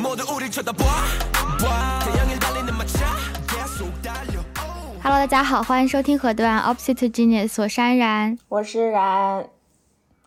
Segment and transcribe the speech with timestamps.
[0.00, 0.14] Hello，
[5.02, 9.48] 大家好，欢迎收听河段 Opposite Genius，我是安然，我是然。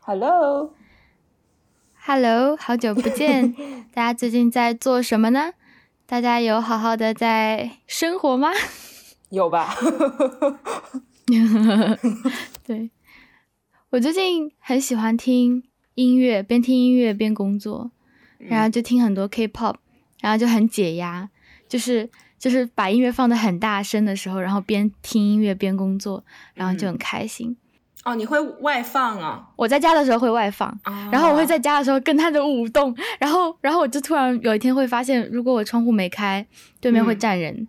[0.02, 0.68] Hello，Hello，
[2.58, 3.56] 好久不见，
[3.96, 5.54] 大家最近在做什么呢？
[6.06, 8.50] 大家有好好的在生活吗？
[9.30, 9.74] 有吧。
[12.68, 12.92] 对，
[13.92, 15.64] 我最近很喜欢听
[15.96, 17.92] 音乐，边听音乐边工作，
[18.48, 19.76] 然后就听很多 K-pop，
[20.20, 21.30] 然后就很解压，
[21.68, 26.24] 就是就是把音乐放的很大声的时候，然后边听音乐边工作，
[26.54, 27.56] 然后就很开心。
[28.04, 29.50] 哦，你会外放啊？
[29.56, 30.76] 我在家的时候会外放，
[31.12, 36.46] 然后我会在家的时候跟他的舞动，然后然后我就突然有一天会发现，如果我窗户没开，
[36.80, 37.68] 对面会站人。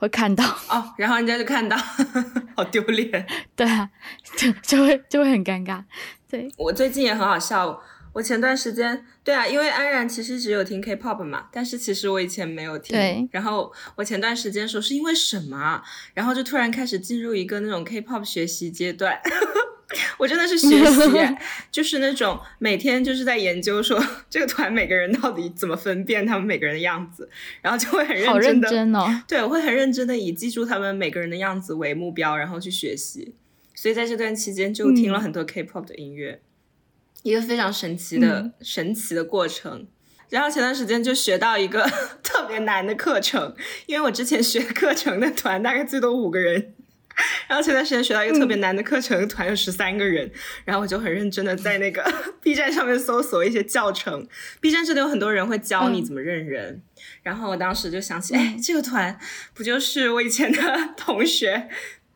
[0.00, 1.76] 会看到哦，然后人家就看到，
[2.54, 3.26] 好丢脸。
[3.56, 3.90] 对啊，
[4.36, 5.82] 就就会就会很尴尬。
[6.30, 7.76] 对我最近也很好笑，
[8.18, 12.96] 我前段时间对啊，因为安然其实只有听 K-pop 嘛，但是其实我以前没有听。
[12.96, 13.28] 对。
[13.30, 15.80] 然后我前段时间说是因为什么，
[16.14, 19.20] 然后就突然开始进入一个那种 K-pop 学习阶段。
[20.18, 21.36] 我真的是学习，
[21.70, 27.30] 就是那种每天就是在研究说这个团每个人到底怎么分辨他们每个人的样子，
[27.62, 28.60] 然后就会很认真
[28.92, 33.36] 的，对，我会很认真的以记住他们每个人的样子为目标，然后去学习。
[33.76, 36.40] 所以在这段期间就听了很多 K-pop 的音乐，
[37.28, 39.86] 一个非常神奇的神奇的过程。
[40.30, 41.82] 然后前段时间就学到一个
[42.22, 43.54] 特别难的课程，
[43.86, 46.74] 因为我之前学课程的团大概最多五个人。
[47.48, 50.30] 然后前段时间学到一个特别难的课程，团有十三个人，
[50.64, 52.04] 然后我就很认真的在那个
[52.40, 54.28] B 站上面搜索一些教程
[54.60, 56.80] ，B 站这里有很多人会教你怎么认人，
[57.24, 59.18] 然后我当时就想起，哎，这个团
[59.52, 60.60] 不就是我以前的
[60.96, 61.68] 同学。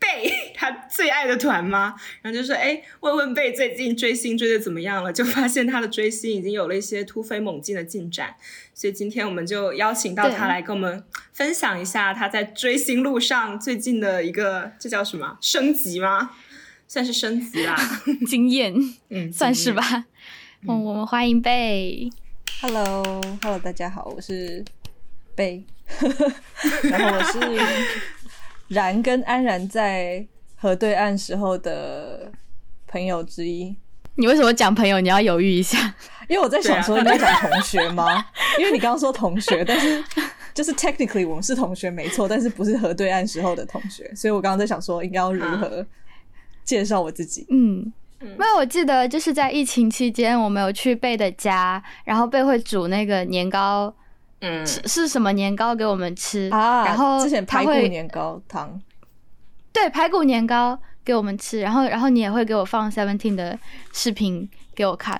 [0.02, 1.94] 贝他最爱的团吗？
[2.20, 5.12] 然后就说，哎，问问贝最近追星追的怎么样了？
[5.12, 8.34] 就发现他的追星已经有了一些突飞猛进的进展。
[8.74, 16.32] 所以今天我们就邀请到他来跟我们分享一下他在追星路上最近的一个，这叫什么升级吗？
[16.88, 17.76] 算是升级啦，
[18.28, 18.74] 经验，
[19.08, 20.04] 嗯，算是吧。
[20.68, 22.10] 嗯，我们欢迎贝。
[22.60, 24.64] Hello，Hello，大家好，我是
[25.34, 25.64] 贝，
[26.82, 27.38] 然后我是。
[28.72, 32.32] 然跟安然在河对岸时候的
[32.86, 33.76] 朋友之一，
[34.14, 35.00] 你为什么讲朋友？
[35.00, 35.94] 你要犹豫一下，
[36.28, 38.24] 因为我在想说应该讲同学吗？
[38.58, 40.02] 因为你刚刚说同学，但是
[40.54, 45.84] 就是 technically 我们是同学没错，但是不是河对岸时候的同学，所以我刚刚在想说应该要如何
[46.64, 47.46] 介绍我自己。
[47.50, 53.94] 嗯，没有，我记得就是在疫情期间，我们有去贝的家，然后贝会煮那个年糕。
[54.44, 56.84] 嗯，是什么年糕给我们吃啊？
[56.84, 58.80] 然后之前排骨年糕汤，
[59.72, 61.60] 对，排骨年糕给我们吃。
[61.60, 63.56] 然后，然后你也会给我放 Seventeen 的
[63.92, 65.16] 视频给我看。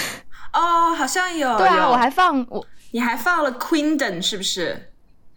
[0.54, 1.58] 哦，好像有。
[1.58, 4.90] 对啊，我还放我，你还放了 Queendon 是不是？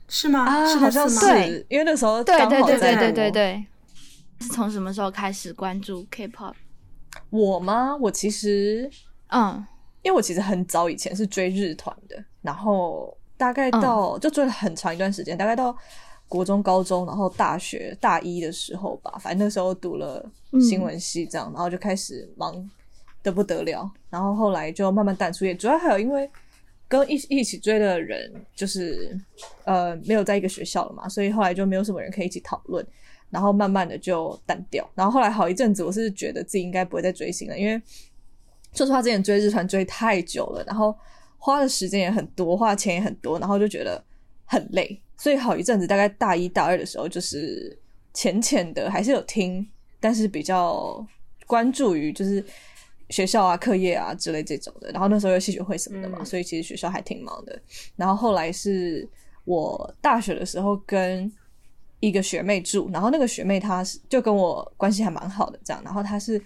[0.07, 0.45] 是吗？
[0.45, 3.65] 啊，好像是，因为那时候对对对对对对对。
[4.39, 6.53] 是从什么时候开始关注 K-pop？
[7.29, 7.93] 我吗？
[7.99, 8.89] 我其实，
[9.27, 9.65] 嗯，
[10.03, 13.17] 因为我其实很早以前是追日团的，然后。
[13.37, 15.75] 大概到就追了很长一段时间，大概到
[16.27, 20.25] 国中、高中，然后大学大一的时候吧，反正那时候读了
[20.61, 22.69] 新闻系，这样，然后就开始忙
[23.21, 25.45] 的不得了，然后后来就慢慢淡出。
[25.45, 26.29] 也主要还有因为
[26.87, 29.15] 跟一一起追的人就是
[29.65, 32.85] 呃没有在一个学校了嘛，所以后来就没有什么人可以一起讨论，
[33.29, 34.89] 然后慢慢的就淡掉。
[34.95, 37.79] 然后后来好一阵子，我是觉得自己应该不会再追星了，因为
[38.73, 40.95] 说实话，之前追日团追太久了，然后。
[41.45, 44.03] 花的时间也很多，花的钱也很多，然后就觉得
[44.45, 47.77] 很累，所以好一阵子，大概大一、大二的时候，就是
[48.15, 49.63] 浅浅的还是有听，
[49.99, 51.05] 但是比较
[51.45, 52.43] 关注于就是
[53.11, 54.89] 学校啊、课业啊之类这种的。
[54.89, 57.61] 然后那时候有戏剧会什么的嘛，所以其实学校还挺忙的。
[57.95, 59.07] 然后后来是
[59.43, 61.31] 我大学的时候跟
[61.99, 65.79] 一个学妹住，然后那个学妹她是就跟我关系还蛮好的，这样。
[65.85, 66.41] 然后她是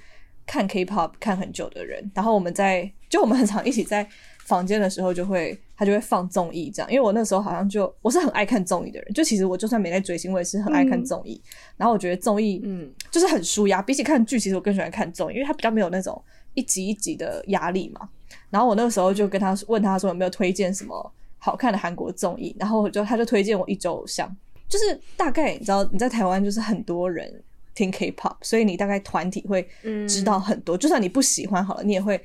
[0.45, 4.05] 看 K-pop 看很久的人，然后我们在就我们很常一起在。
[4.49, 11.39] 房间的时候就会，他就会放综艺这样，因为我那时候好像就我是很爱看综艺的人，就其实我就算没在追星，我也是很爱看综艺。
[11.77, 16.19] 然后我觉得综艺，嗯，就是很舒压，比起看剧，其实我更喜欢看综艺，因为它比较没有那种
[16.55, 18.09] 一集一集的压力嘛。
[18.49, 24.27] 然后我那个时候就跟他问他说有没有推荐什么好看的韩国综艺，然后我就他就推荐我一周偶像，
[24.67, 27.31] 就是大概你知道你在台湾就是很多人
[27.75, 29.67] 听 K-pop，所以你大概团体会
[30.07, 32.19] 知道很多，就算你不喜欢好了，你也会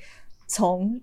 [0.47, 0.99] 从。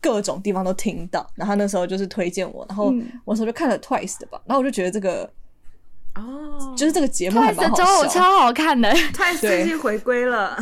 [0.00, 2.92] 各种地方都听到，然后那时候就是推荐我，然后
[3.24, 5.30] 我那时候就看了 Twice 的吧，然后我就觉得这个
[6.14, 8.90] 哦，就是这个节目还蛮好笑，超好看的。
[8.90, 10.56] Twice 最近回归了，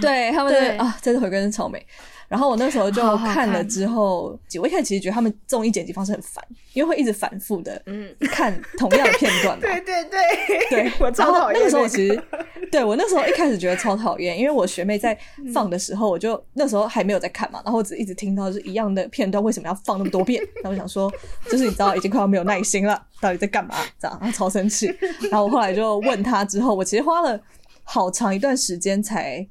[0.00, 1.84] 对他们的啊，这次回归是超美。
[2.28, 6.44] 然后我那时候就看了之后，我一开始其实觉得他们综艺剪辑方式很烦，
[6.74, 9.62] 因为会一直反复的嗯，看同样的片段嘛。
[9.66, 10.20] 对对对，
[10.68, 12.22] 对，我超讨厌那个时候我其实，
[12.70, 15.18] 对我那时候一开始觉得超讨厌，因为我学妹在
[15.54, 20.42] 放的时候，我就那时候还没有在看嘛，然后我只一直听到是一样的片段，为什么要放那么多遍？
[20.62, 21.10] 然后我想说，
[21.50, 23.74] 就是你知道已经快要没有耐心了，到底在干嘛？
[23.98, 24.86] 这样，然后超生气。
[25.30, 27.40] 然后我后来就问他之后，我其实花了
[27.84, 29.48] 好长一段时间才。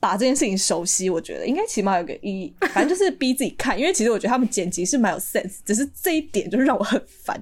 [0.00, 2.52] 把这件事情熟悉，我觉得应该起码有个意义。
[2.72, 7.38] 反正就是逼自己看，因为其实我觉得他们剪辑是蛮有 sense，只是这一点就是让我很烦，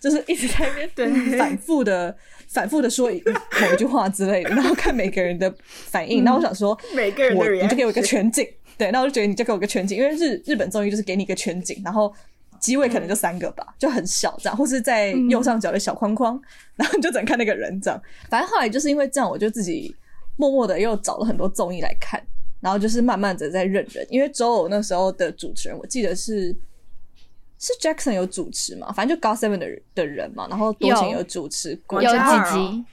[0.00, 2.16] 就是一直在那边对反复的、
[2.48, 6.24] 反复的说某一句话之类的，然后看每个人的反应。
[6.24, 12.10] 那、我想说，每个人的人你就给我一个全景，对，那我就觉得你就给我一个全景，因为日日本综艺就是给你一个全景，然后
[12.58, 16.40] 机位可能就三个吧，就很小这样，或是在右上角的小框框，
[16.74, 18.02] 然后你就只能看那个人这样。
[18.30, 19.94] 反正后来就是因为这样，我就自己
[20.38, 22.18] 默默的又找了很多综艺来看，
[22.60, 26.56] 然后就是慢慢的在认人，因为周偶那时候的主持人，我记得是。
[27.60, 28.92] 是 Jackson 有主持嘛？
[28.92, 32.84] 反正就 God Seven 的人的人嘛，然后多情有有主持过，几哦集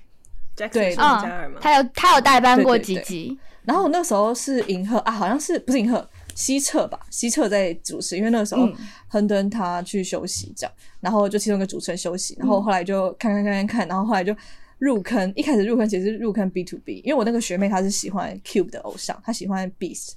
[0.58, 1.62] ，Jackson 对王嘉尔嗯，？
[1.62, 7.00] 他有他有代班过几集，然后我那时候是银赫啊，好像是不是银赫西澈吧？
[7.12, 8.76] 西澈在主持，因为那个时候嗯
[9.08, 14.36] 亨登他去休息这样，然后就其中一个主持人休息，然后后来就看看看看看，然后后来就
[14.78, 15.32] 入坑。
[15.36, 20.14] 一开始入坑其实是入坑 B to B，因为我那个学妹她是喜欢 Cube 的偶像，她喜欢 Beast，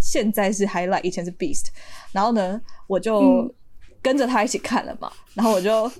[0.00, 1.66] 现在是 Highlight，以前是 Beast。
[2.12, 3.54] 然后呢，我就嗯
[4.02, 5.90] 跟着她一起看了嘛，然后我就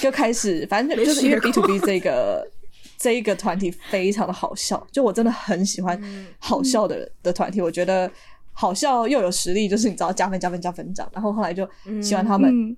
[0.00, 2.48] 就开始，反正就是因为 B 学 to B 这个
[2.96, 6.00] 这一个团体非常的好笑，就我真的很喜欢
[6.38, 8.10] 好笑的、的团体，我觉得
[8.52, 11.10] 好笑又有实力，就是你知道加分加分加分这样。
[11.12, 11.68] 然后后来就
[12.02, 12.76] 喜欢他们，嗯，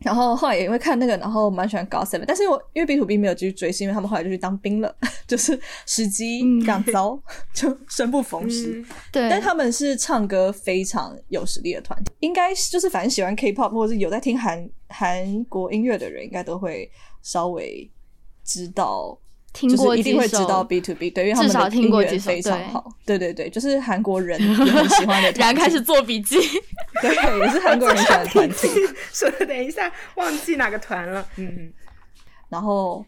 [0.00, 4.94] 然后后来也因为看那个，然后蛮喜欢 God Seven，但是我因为 B to B 没有继续追，是因为他们后来就去当兵了，
[5.26, 7.18] 就是时机嗯非常糟，
[7.54, 8.80] 就生不逢时。
[8.80, 16.90] 嗯对，但他们是唱歌非常有实力的团体，应该是就是反正喜欢 K-pop 或者是有在听韩韩国音乐的人，应该都会
[17.22, 17.90] 稍微
[18.44, 19.23] 知道，就
[19.54, 26.36] 听过一定会知道 B to B，对，因为他们的音乐听过几首非常好，对对对，就是韩国人也很喜欢的 然后开始做笔记，
[27.00, 28.68] 对，也是韩国人喜欢的团体。
[29.14, 31.72] 说的等一下忘记哪个团了，嗯嗯，
[32.48, 33.06] 然后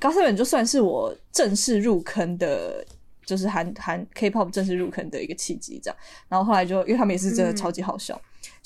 [0.00, 2.82] g o s e v e n 就算是我正式入坑的，
[3.26, 5.96] 就是韩韩 K-pop 正式入坑的一个契机，这样。
[6.28, 8.18] 然后后来就因为他们也是真的超级好笑，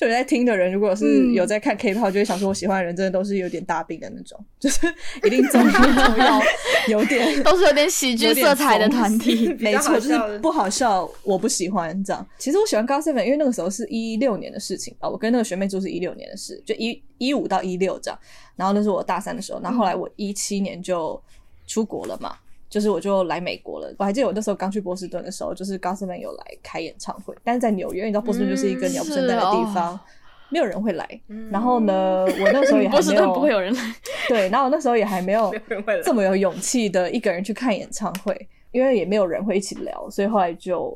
[0.03, 4.93] 就有在听的人，如果是嗯有在看 K-pop，就会想说我喜欢的人真的都是有点大病的那种， 就是
[5.25, 6.43] 一定综艺都要
[6.89, 9.55] 有点 都是有点喜剧色彩的团体。
[9.63, 12.27] 没错，就是不好笑，我不喜欢这样。
[12.37, 18.19] 其实我喜欢 Seven，因为那个时候是一六年的事情吧，我跟那个学妹住是一六年的事，就一一五到一六这样。
[18.57, 21.23] 然后那是我大三的时候，然后后来我一七年就
[21.69, 22.35] 出国了嘛，
[22.73, 23.95] 就是我就来美国了。
[23.99, 30.01] 我还记得我那时候刚去波士顿的时候，就是 God Seven 有来开演唱会，但是在纽约，你知道波士顿就是一个嗯鸟不生蛋的地方。
[30.49, 31.09] 没有人会来，
[31.51, 33.95] 然后呢，我那时候也 还波士没有顿不会有人来，
[34.29, 35.51] 对，然后我那时候也还没有
[36.05, 40.95] 这么有勇气的一个人去看演唱会，因为也没有人会一起聊，所以后来就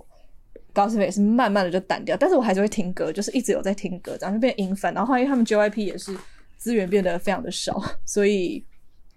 [0.74, 4.92] 高斯也是慢慢的就淡掉，但是我还是会听歌，就是一直有在听歌，然后就变音粉。
[4.92, 6.14] 然后后来因为他们 JYP 也是
[6.58, 8.62] 资源变得非常的少，所以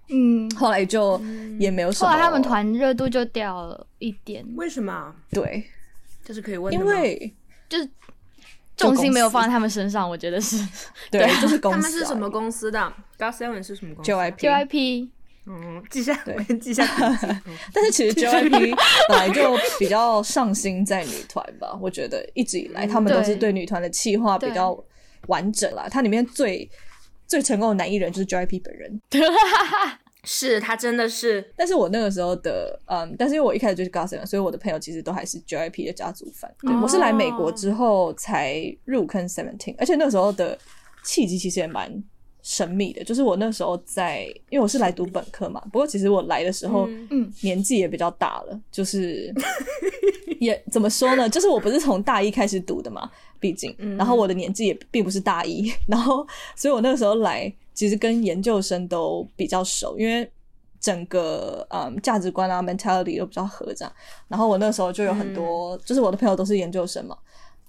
[0.09, 1.21] 嗯，后来就
[1.59, 2.09] 也没有什么。
[2.09, 5.13] 后来他们团热度就掉了一点，为什么？
[5.31, 5.63] 对，
[6.25, 7.33] 这是可以问的因为
[7.67, 7.89] 就是
[8.75, 10.57] 重心没有放在他们身上，我觉得是。
[11.11, 15.09] 对就是公司、啊、他们是什么公司的？God Seven 是什么公司 JYP JYP。
[15.45, 16.57] 嗯，记下，对。
[16.59, 16.85] 记下
[17.73, 18.75] 但是其实 JYP
[19.09, 23.51] 本来就比较上心在女团吧，我觉得一直以来他们都是对。
[23.51, 24.77] 女团的企划比较
[25.27, 25.87] 完整啦。
[25.89, 26.69] 它里面最
[27.25, 29.01] 最成功的男艺人就是 JYP 本人。
[30.31, 36.47] 是他真的是但是我那个时候的，嗯，但是因为我一开始就是 Gossip，所以我的朋友其实都还是 JYP 的家族粉。
[36.61, 40.55] 对、哦我是来美国之后才入坑 Seventeen，而且那个时候的
[41.03, 41.91] 契机其实也蛮
[42.43, 49.33] 神秘的，就是我那时候在，因为我是来读本科嘛，不过其实我来的时候，嗯嗯年纪也比较大了，就是
[50.39, 51.27] 也怎么说呢？
[51.27, 53.09] 就是我不是从大一开始读的嘛，
[53.39, 60.29] 毕竟，然后我的年纪也并不是大一，然后所以我那个时候来，其实跟研究生都比较熟，因为
[60.81, 63.93] 整个嗯价值观啊 mentality 都比较合这样。
[64.27, 67.17] 然后我那时候就有很多，就是我的朋友都是研究生嘛，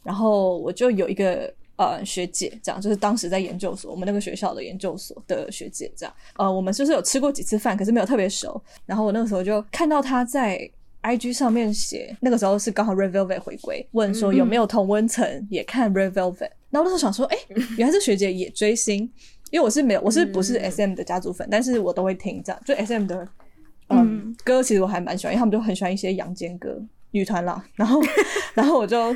[0.03, 1.49] 然后我就有一个。
[1.77, 6.15] 呃，学姐这样，就是当时在研究所，我们那个学校的研究所的学姐这样。
[6.37, 8.63] 呃，我们就是有吃过几次饭，可是没有特别熟。
[8.85, 10.71] 然后我那个时候就看到她在
[11.03, 16.51] IG 上面写，那个时候是刚好 Red Velvet 回归，问说有没有同温层也看 Red Velvet。
[16.69, 17.39] 然后我那时候想说，哎、
[17.79, 19.11] 原来这学姐也追星，
[19.51, 23.23] 因为我是没有，我是不是 SM 的家族粉，但是我都会听这样，就 SM 的
[23.89, 26.81] 嗯嗯歌，其实我还蛮喜欢，因为他们就很喜欢一些阳间歌，
[27.11, 27.65] 女团啦。
[27.75, 28.01] 然后，
[28.55, 29.13] 然后我就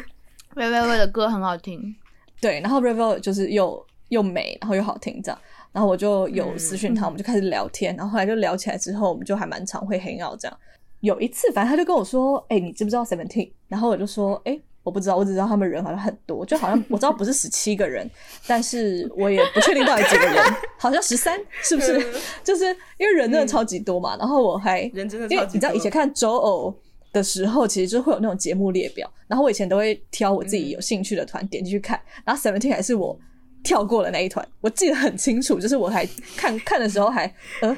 [0.55, 1.95] Red Velvet 的歌很好听，
[2.41, 5.39] 对，然后 Red Velvet 就是又又美，然后又好听这样。
[5.73, 10.57] 然后我就有私讯他，嗯我们就开始聊天，然后后来就聊起来之后，我们就还蛮常会 hang out 这样。
[11.01, 18.09] 有一次，反正他就跟我说：“哎、你知不知道 Seventeen？” 然后我就说：“哎、我不知道，我只知道他们人好像很多，就好像我知道不是十七个人，
[18.47, 20.37] 但是我也不确定到底几个人，
[20.79, 21.99] 好像十三，是不是？
[22.45, 22.67] 就是
[22.99, 24.15] 因为人真的超级多嘛。
[24.19, 26.73] 然后我还人真的因为超级多你知道以前看周偶
[27.13, 33.19] 的时候，其实就会有那种节目列表，然后我以前都会挑我自己有兴趣的团点进去看，然后 Seventeen 还是我
[33.63, 37.77] 跳过了那一团，我记得很清楚，就是我还看看的时候还呃。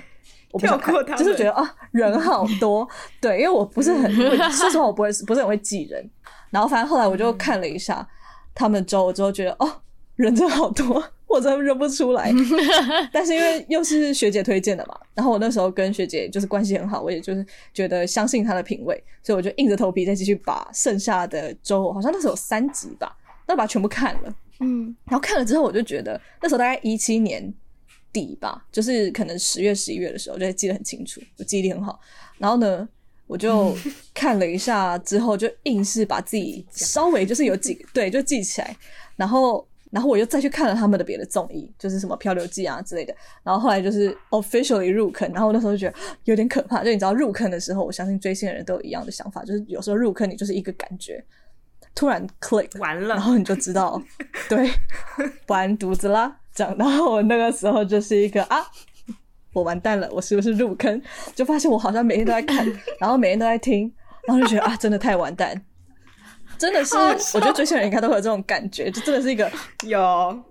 [0.53, 2.89] 我不想看跳过他就是觉得啊，人好多，
[3.21, 4.11] 对，因为我不是很，
[4.51, 6.09] 说实话，我不会，不是很会记人。
[6.51, 8.07] 然后反正后来我就看了一下
[8.55, 9.83] 他们周之后，觉得哦，
[10.17, 12.33] 人真的好多，我真的认不出来。
[13.13, 24.35] 但是因为又是学姐推荐的嘛，然后我那时候跟学姐就是关系很好，我也就是觉得相信她的品味，所以我就硬着头皮再继续把剩下的周，好像那时候有三集吧，那把它全部看了。
[24.61, 27.53] 嗯然后看了之后，我就觉得那时候大概一七年
[28.11, 32.01] 底吧，就是可能十月、十一月的时候，我就记得很清楚，我记忆力很好。
[32.39, 32.89] 然后呢，
[33.27, 33.77] 我就
[34.15, 38.77] 看了一下之后，就硬是把自己稍微就是有几个对就记起来，
[39.17, 39.67] 然后。
[39.93, 43.15] 然后我又再去看了他们的别的综艺，就是什么《漂流记》啊之类的。
[43.45, 46.83] 然后后来就是 officially 入坑，然后我那时候就觉得有点可怕。
[46.83, 51.25] 就你知道入坑的时候，我相信追星的人都有一样的想法，就是有时候入坑你就是一个感觉，
[51.95, 53.99] 突然 click，完了，然后你就知道，
[54.51, 54.69] 对，
[55.47, 56.77] 完犊子啦，这样。
[56.77, 58.67] 然后我那个时候就是一个啊，
[59.57, 61.01] 我完蛋了，我是不是入坑？
[61.35, 62.67] 就发现我好像每天都在看，
[63.01, 63.91] 然后每天都在听，
[64.27, 65.59] 然后就觉得啊，真的太完蛋，
[66.59, 66.95] 真的是，
[67.35, 69.51] 我觉得追星人应该都会有这种感觉，就真的是一个
[69.87, 69.99] 有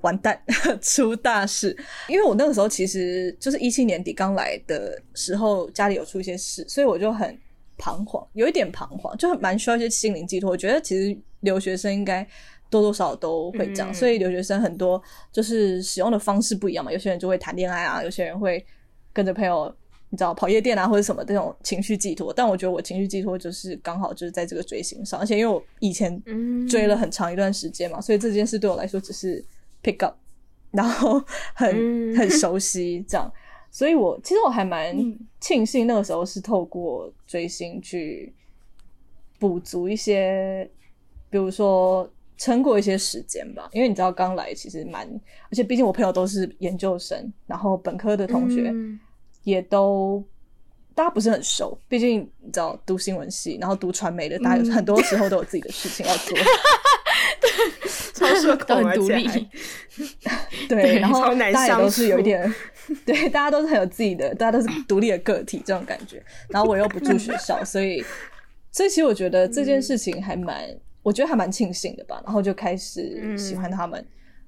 [0.01, 0.41] 完蛋
[0.81, 1.77] 出大事。
[2.07, 7.37] 因为我那个时候其实就是一七年底刚来的时候，家里有出一些事，所以我就很
[7.77, 10.49] 彷徨，有一点彷徨，就很蛮需要一些心灵寄托。
[10.49, 12.27] 我觉得其实留学生应该
[12.71, 16.91] 多多少少都会这样，嗯所以留学生很多就是使用的方式不一样嘛。
[16.91, 18.65] 有些人就会谈恋爱啊，有些人会
[19.15, 19.75] 跟着朋友。
[20.11, 26.65] 你知道跑夜店啊，或者什么这种情绪寄托，但我觉得我情绪寄托就是刚好就是在这个追星上，而且因为我以前嗯。
[26.67, 29.43] 追了很长一段时间嘛，所以这件事对我来说只是
[29.83, 30.15] pick up，
[30.71, 31.21] 然后
[31.55, 32.15] 很、嗯。
[32.15, 33.29] 很熟悉这样，
[33.71, 35.19] 所以我其实我还蛮嗯。
[35.41, 38.33] 庆幸那个时候是透过追星去
[39.39, 40.69] 补足一些，
[41.29, 45.07] 比如说撑过一些时间吧，因为你知道刚来其实蛮，
[45.49, 48.99] 而且毕竟我朋友都是研究生，然后本科的同学嗯
[49.43, 50.23] 也都。
[50.93, 56.37] 大家不是很熟，毕竟你知道读新闻系，然后读传媒的，大家很多时候都有自己的事情要做。
[58.15, 59.49] 超社都恐，很独立，
[60.69, 62.55] 对，然后大家也都是有一点，
[63.05, 66.23] 对，大家都是很有自己的，大家都是独立的个体这种感觉。
[66.47, 68.01] 然后我又不住学校，所以，
[68.71, 70.65] 所以其实我觉得这件事情还蛮，
[71.05, 72.19] 我觉得还蛮庆幸的吧。
[72.25, 74.03] 然后就开始喜欢他们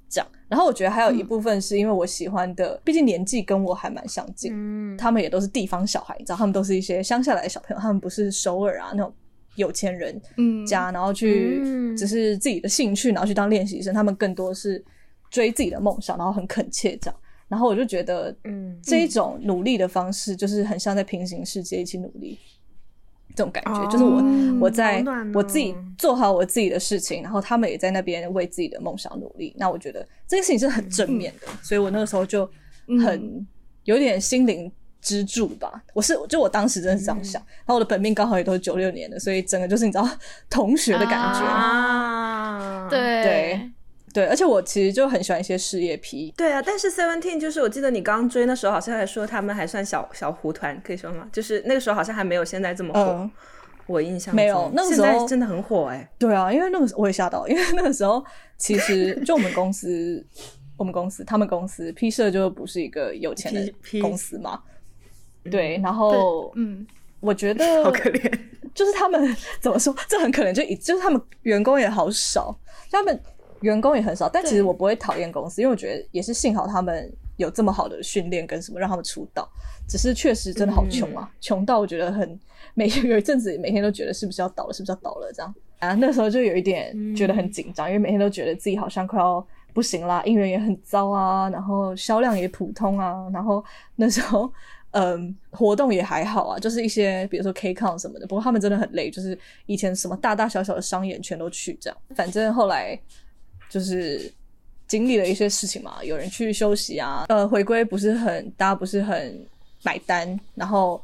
[0.10, 0.28] 这样。
[0.50, 9.14] 然后我觉得还有一部分是因为我喜欢的，毕竟年纪跟我还蛮相近，嗯他们也都是地方小孩，你知道，他们都是一些乡下来的小朋友，他们不是首尔啊那种
[9.56, 14.84] 有钱人嗯家，然后去嗯只是自己的兴趣，然后去当练习生，他们更多是
[15.30, 17.20] 追自己的梦想，然后很恳切这样。
[17.50, 22.38] 然后我就觉得，嗯这一种努力的方式，就是很像在平行世界一起努力
[23.38, 24.22] 这种感觉，哦就是我
[24.66, 25.32] 我在哦。
[25.36, 29.56] 我自己做好我自己的事情，然后他们也在那边为自己的梦想努力。
[29.58, 32.50] 那我觉得这件事情是很正面的，所以我那个时候就
[33.06, 33.48] 很
[33.84, 35.84] 有点心灵支柱吧。
[35.94, 40.10] 我是就我当时真的是这样想，然后我的本命刚好也都是九六年的，所以整个就是你知道
[40.50, 43.24] 同学的感觉，啊，对。
[43.24, 43.72] 对
[44.18, 51.30] 对，而且我其实就很喜欢一些事业批，对啊，但是 Seventeen 就是我记得你刚追那时候好像还说他们还算小小糊团，可以说吗？
[51.32, 53.32] 就是那个时候好像还没有现在这么火，嗯。
[53.86, 58.26] 我印象没有那个时候真的很火哎、对啊，因为那个时候我也吓到，因为那个时候
[58.58, 60.26] 其实就我们公司，
[60.78, 64.60] 我们公司他们公司 P 社就不是一个有钱的公司嘛，
[65.52, 66.86] 对，然后嗯
[67.20, 68.40] 我觉得好可怜。
[68.76, 72.56] 就是他们怎么说，这很可能就以就是他们员工也好少，
[72.92, 73.20] 他们
[73.62, 79.48] 员工也很少，但其实我不会讨厌公司，因为我觉得也是幸好他们有这么好的训练跟什么让他们出道，
[79.88, 82.40] 只是确实真的好穷啊，穷、到我觉得很
[82.74, 89.46] 每有一阵子每天都觉得是不是要倒了，是不是要倒了这样啊，那时候就有一点觉得很紧张，因为每天都觉得自己好像快要。
[89.74, 93.64] 不行啦，音源也很糟啊，然后销量也普通啊，然后
[93.98, 94.52] 那时候
[94.90, 99.38] 嗯，活动也还好啊，就是一些比如说 K Con 什么的，不过他们真的很累，就是
[99.68, 101.98] 以前什么大大小小的商演全都去这样。
[102.16, 103.00] 反正后来
[103.70, 104.32] 就是
[104.88, 109.46] 经历了一些事情嘛，有人去休息啊，呃，回归不是很，大家不是很
[109.84, 111.02] 买单，然后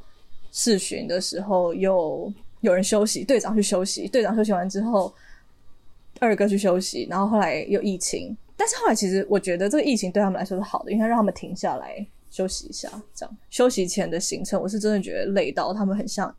[0.51, 5.13] 试巡的时候又有人休息，队长去休息，队长休息完之后。
[6.19, 12.87] 二哥去休息，然后后来又疫情，但是后来其实我觉得这个疫情对他们来说是好的，因为让他们停下来休息一下。
[13.13, 16.33] 这样休息前的行程，我是真的觉得累到他们很像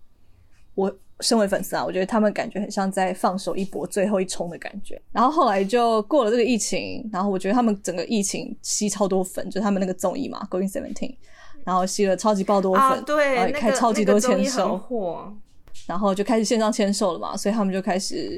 [0.75, 0.97] 我。
[1.21, 5.01] 身为粉丝啊，我觉得他们感觉很像在放手一搏、最后一冲的感觉。
[5.13, 11.11] 然后后来就过了这个疫情，然后我觉得他们整个疫情吸超多粉，就是他们那个综艺嘛，《Going Seventeen》，
[11.65, 15.33] 然后吸了超级爆多粉，对，然后开超级多签售，火，
[15.87, 18.37] 然后就开始线上签售了嘛，所以他们就开始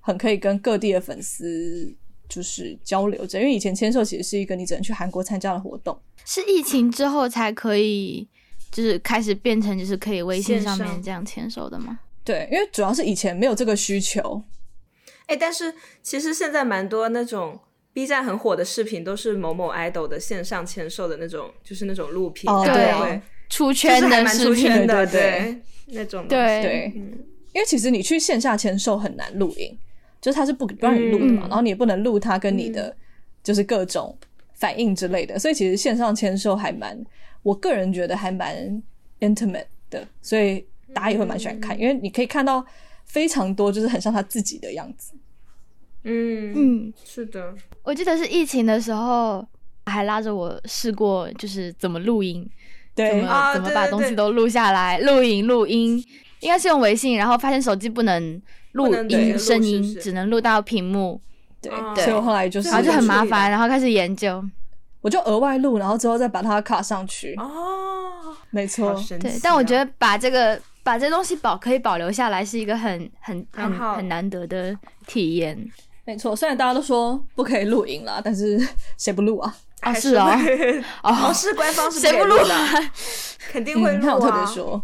[0.00, 1.94] 很可以跟各地的粉丝
[2.28, 8.28] 就是交流着，因为以前签售其实是一个你只能去韩国参加的活动，是疫情之后才可以。
[8.70, 11.98] 就是开始变成就是可以微信上面这样签售的吗？
[12.22, 14.40] 对，因为主要是以前没有这个需求。
[15.26, 17.58] 哎，但是其实现在蛮多那种
[17.92, 26.92] B 站很火的视频，都是某某 idol 的线上签售的那种，就是那种录屏，对，出圈的视频的，对，那种对对。
[27.52, 29.76] 因为其实你去线下签售很难录影，
[30.20, 32.94] 就是他是不不让你录的嘛，然后你也不能录他跟你的
[33.42, 34.16] 就是各种
[34.54, 36.96] 反应之类的，所以其实线上签售还蛮。
[37.42, 38.82] 我个人觉得还蛮
[39.20, 42.64] intimate 的，所以大家也会蛮喜欢看，因为你可以看到
[43.04, 45.14] 非常多，就是很像他自己的样子。
[46.04, 47.54] 嗯嗯，是的。
[47.82, 49.46] 我记得是疫情的时候，
[49.86, 52.48] 还拉着我试过，就是怎么录音，
[52.94, 56.02] 对，怎么怎么把东西都录下来，录影录音，
[56.40, 58.40] 应该是用微信，然后发现手机不能
[58.72, 61.20] 录音声音，只能录到屏幕。
[61.60, 64.42] 对，所以我后来就是，然后就很麻烦，然后开始研究。
[65.00, 67.34] 我就额外录，然后之后再把它卡上去。
[67.36, 69.38] 哦，没错，对。
[69.42, 74.76] 但我觉得把这个把这东西保可以保留下来，是一个很很很很难得的
[75.06, 75.58] 体验。
[76.04, 78.60] 没错，虽然大家都说不可以录影了，但是
[78.98, 79.54] 谁不录啊？
[79.80, 80.38] 啊，是啊，
[81.02, 82.92] 哦，是官方是谁不录啊？
[83.50, 84.02] 肯定会录啊。
[84.02, 84.82] 他有特别说，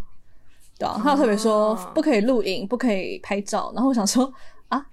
[0.79, 3.71] 对啊，他有特别说不可以录影，不可以拍照。
[3.75, 4.33] 然后我想说
[4.69, 4.87] 啊。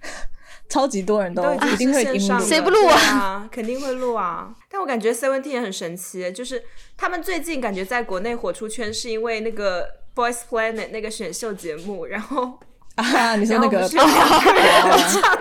[0.66, 3.46] 超级多人都一定会录，谁不录啊？
[3.52, 4.48] 肯定会录啊！
[4.74, 6.60] 但我感觉 Seventeen 也很神奇，就是
[6.96, 12.58] 他们最近感觉在国内火出圈，是因为那个 Boys Planet 那个选秀节目，然后
[12.96, 14.04] 啊，你说那个 唱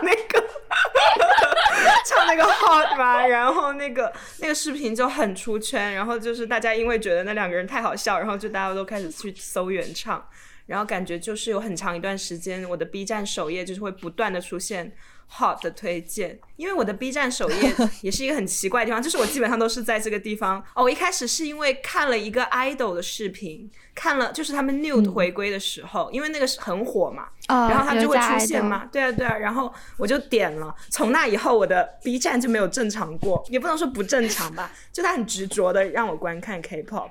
[0.04, 0.46] 那个
[2.06, 10.24] 唱那个 Hot 嘛，然后那个那个视频就很出圈，然后就是大家因为觉得那两个人太好笑，然后就大家都开始去搜原唱，
[10.68, 14.94] 然后感觉就是有很长一段时间，我的 B 站首页就是会不断的出现。
[15.40, 20.64] Hot 的推荐，因为我的 B 站首页 也是一个很奇怪的地方，就是我基本上都是在这个地方。
[20.76, 30.74] 哦，我一开始是因为看了一个 idol 的视频，看了就是他们 Nude 回归的时候，因为那个是很火嘛，然后他就会出现嘛，对啊对啊，然后我就点了。
[30.90, 37.10] 从那以后，我的 B 站就没有正常过，也不能说不正常吧，就他很执着的让我观看 K-pop，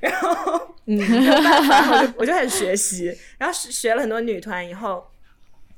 [0.00, 5.06] 然后嗯，我就我就开始学习，然后学了很多女团以后。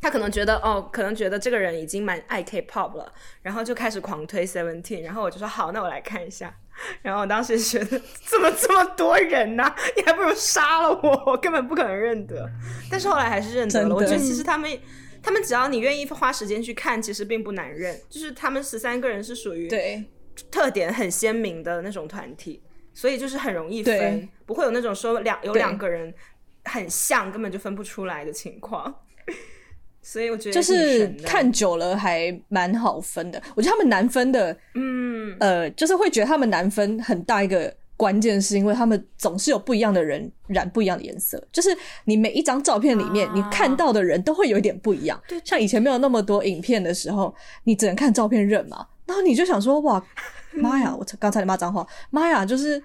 [0.01, 6.55] 他可能觉得哦，可能觉得这个人已经蛮爱 K-pop 了，然后就开始狂推 Seventeen，然后我就说好，那我来看一下。
[7.03, 9.75] 然后我当时觉得怎么这么多人呢？
[9.95, 12.51] 你还不如杀了我，我根本不可能认得。
[12.91, 13.95] 但是后来还是认得了。
[13.95, 14.71] 我觉得其实他们，
[15.23, 17.95] 他们只要你愿意花时间去看，其实并不难认。
[18.09, 20.03] 就是他们十三个人是属于对
[20.51, 22.63] 特点很鲜明的那种团体，
[22.95, 26.15] 所以就是很容易分，不会有那种说两有两个人
[26.65, 29.03] 很像根本就分不出来的情况。
[30.11, 33.41] 所以我觉得就是看久了还蛮好分的。
[33.55, 41.41] 我觉得他们难分的，嗯，呃，就是会觉得他们难分很大一个关键，是因为他们总是有不一样的人染不一样的颜色。
[41.53, 41.71] 就是
[42.07, 45.23] 你每一张照片里面，你看到的人都会有一点不一样。
[45.45, 48.85] 像以前没有那么多影片的时候，你只能看照片认嘛。
[49.07, 50.05] 然后你就想说，哇，
[50.51, 50.93] 妈呀！
[50.99, 52.45] 我刚才你骂脏话，妈呀！
[52.45, 52.83] 就是。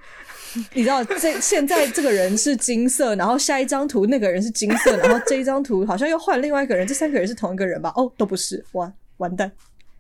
[0.74, 7.92] 你知道这现在这个人是金色，然后下一张图那个人是金色，然后这一张图好像又换另外一个人，这三个人是同一个人吧？
[7.96, 9.52] 哦，都不是，完完蛋。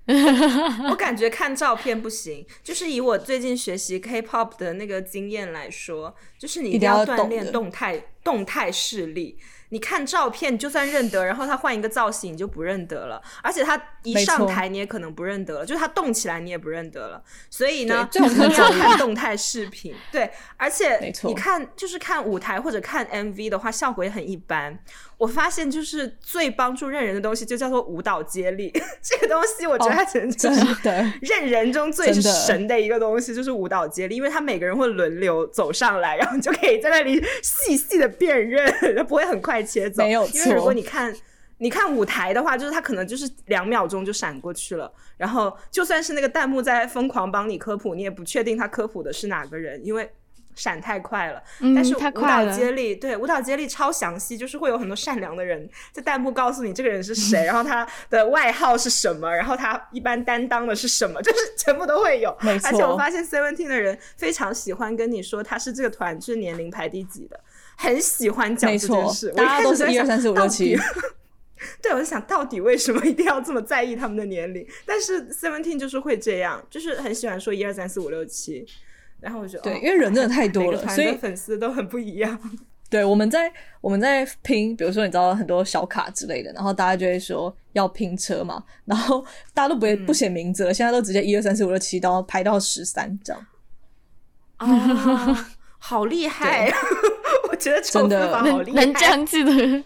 [0.91, 9.37] 我感觉看照片不行，就是以我最近学习 K-pop 的那个经验来说，就是你一定要锻炼动态动态视力。
[9.69, 13.21] 你看照片，就算认得，然后他换一个造型，你就不认得了。
[13.41, 17.23] 而且他一上台，你也可能不认得了，就是他动起来，你也不认得了。
[17.49, 19.93] 所以呢， 一定要看动态视频。
[20.11, 24.77] 对，而且你看，就是看舞台或者看 MV 的话，效果也很一般。
[25.17, 28.71] 我发现就是最帮助认人的东西，就叫做舞蹈接力。
[29.01, 30.61] 这个东西我觉得它简直就是
[31.21, 38.65] 认人中最神的一个东西，就是舞蹈接力，因为他每个人会轮流走上来，然后你就可以在那里细细的辨认，
[39.07, 40.03] 不会很快切走。
[40.03, 41.15] 没有错，因为如果你看
[41.59, 50.11] 你看舞台的话，就是他可能就是两秒钟就闪过去了，然后就算是那个弹幕在疯狂帮你科普，你也不确定他科普的是哪个人，因为。
[50.55, 51.41] 闪太快了。
[51.59, 62.35] 嗯但是舞蹈接力，对舞蹈接力超详细，就是会有很多善良的人在弹幕告诉你这个人是谁， 然后他的外号是什么，然后他一般担当的是什么，就是 全部都会有。
[62.41, 67.39] 没错而且我发现 Seventeen 的人非常喜欢跟你说他是这个团就是年龄排第几的，
[67.77, 70.81] 很喜欢讲这件事。，我大家都是一二三四五六到七底，
[71.81, 74.65] 对，我就想到底为什么一定要这么在意他们的年龄？
[74.85, 78.65] 但是 Seventeen 就是会这样，就是很喜欢说一二三四五六七。
[79.25, 82.39] 然后我就哦对因为人真的太多了所以粉丝都很不一样。
[82.87, 93.45] 对，我们在我们在拼，比如说你知道很多小卡之类的，然后大家就会说要拼车嘛，然后大家都不会嗯不写名字了，现在都直接一二三四五六七到排到十三这样。
[94.59, 95.35] 哦，
[95.79, 96.71] 好厉 害！
[97.49, 99.83] 我觉得筹真的好厉害，能能这样记的人，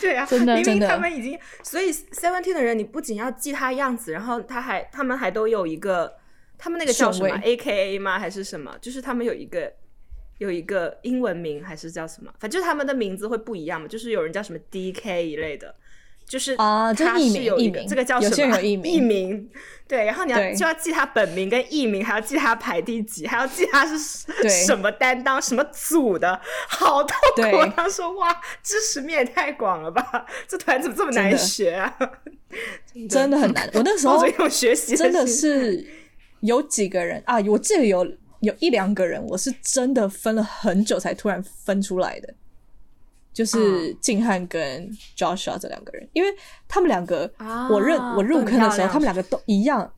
[0.00, 6.12] 对啊，真的明明真的他们已经，所以 Seventeen 的人，你不仅要记他样子，然后他还他们还都有一个，
[6.62, 8.20] 他们那个叫什么 A K A 吗？
[8.20, 8.72] 还是什么？
[8.80, 9.72] 就是他们有一个
[10.38, 12.32] 有一个英文名，还是叫什么？
[12.38, 15.74] 反正就是他们的名字会不一样嘛，就是有人叫什么 D K 一类的。
[16.24, 18.56] 就是他艺名艺是有一个名这个叫什么？
[18.56, 19.50] 有艺名艺名，
[19.88, 23.98] 对，然后你要就要记他本名跟艺名，还要记他排第几，还要记他是
[24.48, 27.72] 什么担当、什么组的，好痛苦！
[27.76, 30.24] 他说：“哇，知识面也太广了吧？
[30.46, 31.92] 这团怎么这么难学啊？”
[33.10, 33.68] 真的很难。
[33.74, 35.84] 我那时候抱着一种学习真的是
[36.42, 38.06] 有几个人啊，我记得有
[38.40, 42.34] 有一两个人，我是真的分了很久才突然分出来的，
[43.32, 46.28] 就是静汉跟 Joshua 这两个人，因为
[46.68, 49.92] 他们两个，啊我认我入坑的时候，他们两个都一样，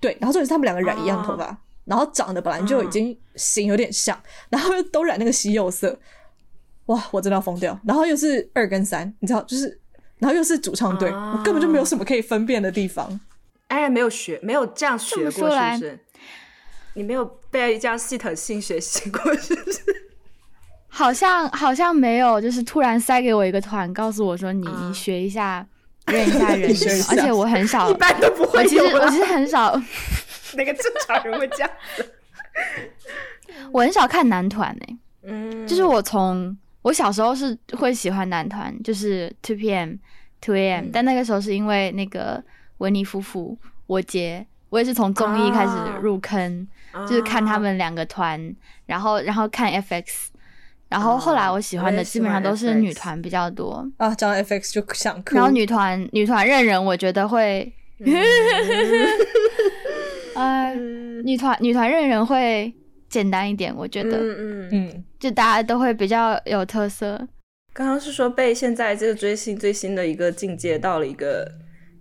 [0.00, 1.58] 对，然后重点是他们两个染一样头发，啊。
[1.84, 4.16] 然后长得本来就已经型有点像，
[4.48, 5.98] 然后又都染那个西柚色，
[6.86, 7.78] 哇，我真的要疯掉。
[7.84, 9.78] 然后又是二跟三，你知道，就是，
[10.18, 11.34] 然后又是主唱队，啊。
[11.36, 13.20] 我根本就没有什么可以分辨的地方。
[13.70, 15.40] 安然没有学，没有这样学过，是
[15.78, 15.98] 不是？
[16.94, 19.80] 你没有被这样系统性学习过，是不是？
[20.92, 25.64] 好像好像没有，就是突然塞给我一个团，告诉我说你啊你学一下，
[26.08, 26.68] 认一下 人
[27.10, 29.80] 而且我很少一，般都不会我其实我其实很少，
[30.56, 32.12] 哪个正常人会这样子？
[33.72, 39.98] 我很少看男团诶、嗯，就是我从我小时候是会喜欢男团，就是 Two PM、
[40.40, 42.42] Two AM，、嗯但那个时候是因为那个
[42.80, 46.68] 维尼夫妇，我姐，我也是从综艺开始啊入坑，
[47.08, 48.54] 就是看他们两个团，
[48.86, 50.26] 然后然后看 FX，
[50.88, 55.36] 然后后来我喜欢的基本上都是女团比较多，啊，讲到 FX 就想哭。
[55.36, 57.72] 然后女团女团认人，我觉得会，
[60.34, 61.00] 呃，嗯。
[61.22, 62.72] 女团女团认人会
[63.10, 67.28] 简单一点，我觉得，嗯嗯，嗯，就大家都会比较有特色。
[67.74, 71.46] 刚刚是说被现在这个追星最新的一个境界到了一个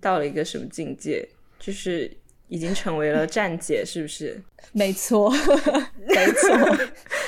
[0.01, 1.27] 到了一个什么境界？
[1.59, 2.09] 就是
[2.47, 4.41] 已经成为了站姐，是不是？
[4.71, 5.29] 没错，
[6.07, 6.77] 没错，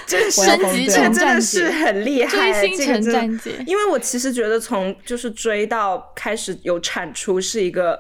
[0.06, 8.00] 真是升级疯掉这真的成站是姐，很厉害，追星成这个真的站姐，因为我其实觉得从就是追到开始有产出是一个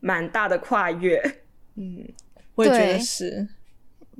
[0.00, 1.20] 蛮大的跨越。
[1.76, 2.06] 嗯，
[2.54, 3.46] 我也觉得是。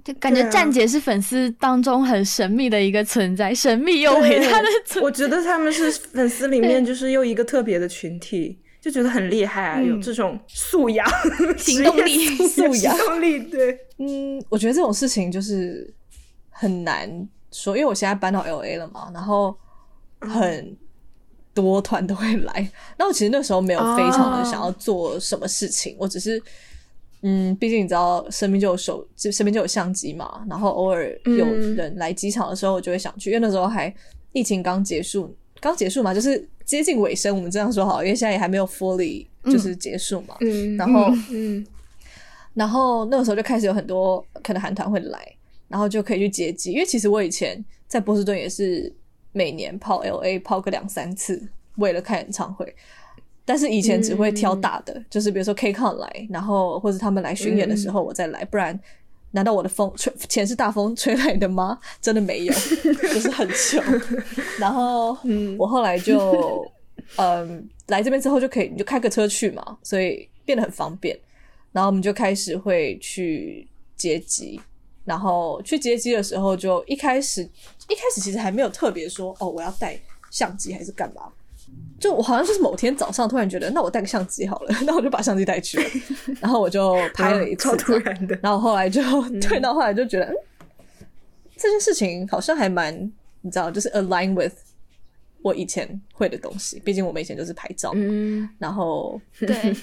[0.04, 9.86] 就感觉站姐是粉丝当中很神秘的一个存在，神秘又伟大的存我觉得他们是粉丝里面就是又一个特别的群体，就觉得很厉害啊，嗯。
[9.88, 11.06] 有这种素养、
[11.58, 12.96] 行动力素 养。
[12.96, 15.92] 行动力，对，嗯，我觉得这种事情就是
[16.48, 19.54] 很难说，因为我现在搬到 L A 了嘛，然后
[20.20, 20.74] 很
[21.52, 22.70] 多团都会来。
[22.96, 26.42] 那我其实那时候没有非常的想要做什么事情，我只是
[27.22, 31.74] 嗯，毕竟你知道，身边就有手，就身边就有相机嘛，然后偶尔有嗯。
[31.76, 33.92] 人来机场的时候，我就会想去，因为那时候还
[34.32, 41.12] 疫情刚结束，刚结束嘛，就是接近尾声，我们这样说好，因为现在也还没有 fully 就是结束嘛，嗯然后。
[41.32, 41.66] 嗯
[42.54, 45.36] 然后那个时候就开始有很多可能韩团会来，
[45.68, 46.72] 然后就可以去接机。
[46.72, 48.92] 因为其实我以前在波士顿也是
[49.30, 51.40] 每年跑 L A 泡个两三次，
[51.76, 52.74] 为了看演唱会。
[53.44, 58.76] 但是以前只会挑大的，就是比如说 KCON 来，然后或者他们来巡演的时候我再来，不然
[59.32, 61.78] 难道我的风吹钱是大风吹来的吗？
[62.00, 62.52] 真的没有，
[63.12, 63.82] 就是很穷。
[64.58, 65.16] 然后
[65.58, 66.66] 我后来就
[67.16, 71.18] 嗯来这边之后就可以你就开个车去嘛，所以变得很方便。
[71.72, 74.58] 然后我们就开始会去接机，
[75.04, 79.98] 然后去接机的时候，就一开始一开始其实还没有特别说哦，我要带
[80.30, 81.22] 相机还是干嘛。
[82.00, 85.84] 就我好像就是某天早上突然觉得，那我带个相机好了， 那我就把相机带去了，
[86.40, 89.02] 然后我就拍了一次超，突然的，然后后来就、
[89.40, 91.06] 对，到后来就觉得，嗯，
[91.56, 92.94] 这件事情好像还蛮，
[93.40, 94.52] 你知道，就是 align with
[95.42, 99.76] 我我以前会的东西，毕竟我们以前就是拍照，嗯，然后 对，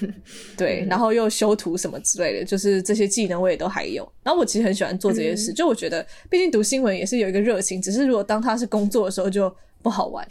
[0.56, 4.08] 对，然后又修图什么之类的，就是这些技能我也都还有。
[4.22, 10.26] 然后我其实很喜欢做这些事，就我觉得，毕竟读新闻也是有一个热情，只是如果当它是工作的时候就不好玩。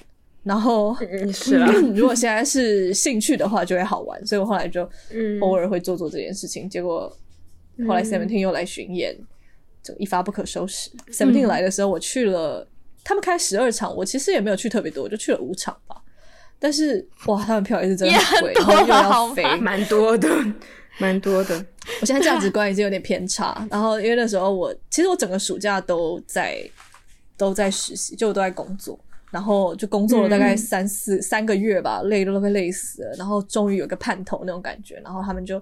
[0.44, 4.26] 然后嗯是啊， 如果现在是兴趣的话，就会好玩。
[4.26, 6.68] 所以我后来就嗯偶尔会做做这件事情。
[6.68, 7.11] 结果
[7.88, 9.16] 后来 Seventeen 又来巡演，
[9.83, 10.90] 就一发不可收拾。
[11.11, 12.68] Seventeen 来的时候，我去了，
[13.02, 15.96] 他们开十二场，我其实也没有去特别多，我就去了五场吧。
[16.59, 20.28] 但是哇，他们票也是真的很贵，也很多然后又要飞，蛮多的，
[20.98, 21.66] 蛮多的。
[22.00, 23.66] 我现在价值观已经有点偏差。
[23.70, 26.59] 然后因为那时候我其实我整个暑假都在
[27.37, 28.98] 都在实习，就我都在工作，
[29.35, 33.12] 然后就工作了大概三四、三个月吧，累都快累死了。
[33.18, 35.61] 然后终于有个盼头那种感觉，然后他们就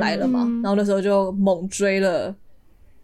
[0.00, 0.42] 来了嘛。
[0.48, 2.34] 嗯然后那时候就猛追了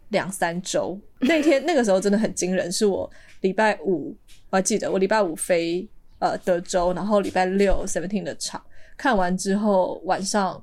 [0.09, 0.99] 两三周。
[1.21, 4.13] 那天那个时候真的很惊人，是我礼拜五
[4.49, 5.87] 我还记得，我礼拜五飞
[6.19, 8.61] 呃德州，然后礼拜六 Seventeen 的场
[8.97, 10.61] 看完之后，晚上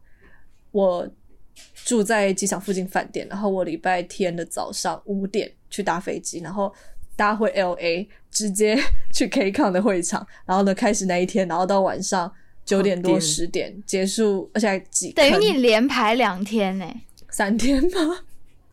[0.72, 1.08] 我
[1.86, 6.70] 住在机场附近饭店，然后我礼拜天的早上五点去搭飞机，然后
[7.16, 8.78] 搭回 L A，直接
[9.12, 12.30] 去 KCON 的会场， 然后呢开始那一天，然后到晚上
[12.64, 16.86] 九点多好十点结束，而且还挤等于你连排两天呢、
[17.30, 18.20] 三天吗？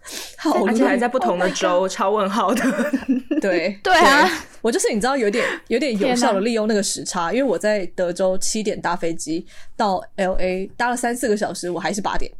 [0.38, 2.62] 好而且还累在不同的州，超问号的。
[3.42, 4.30] 对对啊，
[4.62, 9.44] 我就是你知道有点有点有效的利用那个时差，因为我在德州七点搭飞机
[9.76, 12.32] 到 L A 搭了三四个小时，我还是八点，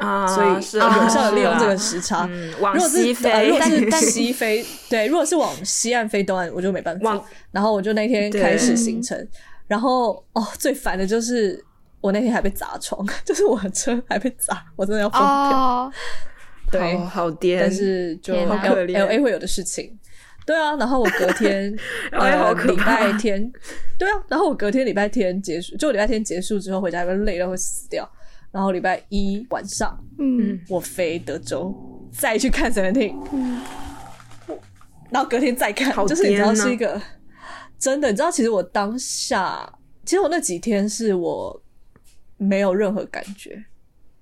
[0.00, 2.28] 啊，所以是有啊效的利用这个时差。
[2.30, 7.24] 嗯，往如果是西呃，飞，如果是但西飞，对，如果是往西岸飞东岸，我就没办法。
[7.52, 9.16] 然后我就那天开始行程，
[9.66, 11.64] 然后哦，最烦的就是
[12.00, 15.26] 我那天还被砸窗， 就是我的车还被砸，我真的要疯掉。
[15.26, 15.92] 哦，
[16.72, 18.96] 对，好好颠，但是就好可怜。
[18.96, 19.96] L A 会有的事情。
[20.46, 21.74] 对啊，然后我隔天
[22.12, 22.96] 呃礼可怕。
[22.96, 23.50] 拜天，
[23.98, 28.06] 对啊，然后我隔天礼拜天结束，就礼拜天结束之后回家会累到会死掉，
[28.54, 31.74] 然后礼拜一晚上嗯，我飞德州，
[32.12, 33.16] 再去看 Seventeen，
[35.10, 37.02] 然后隔天再看，好就是你知道是一个
[37.80, 39.68] 真的，你知道其实我当下，
[40.04, 41.60] 其实我那几天是我
[42.36, 43.60] 没有任何感觉，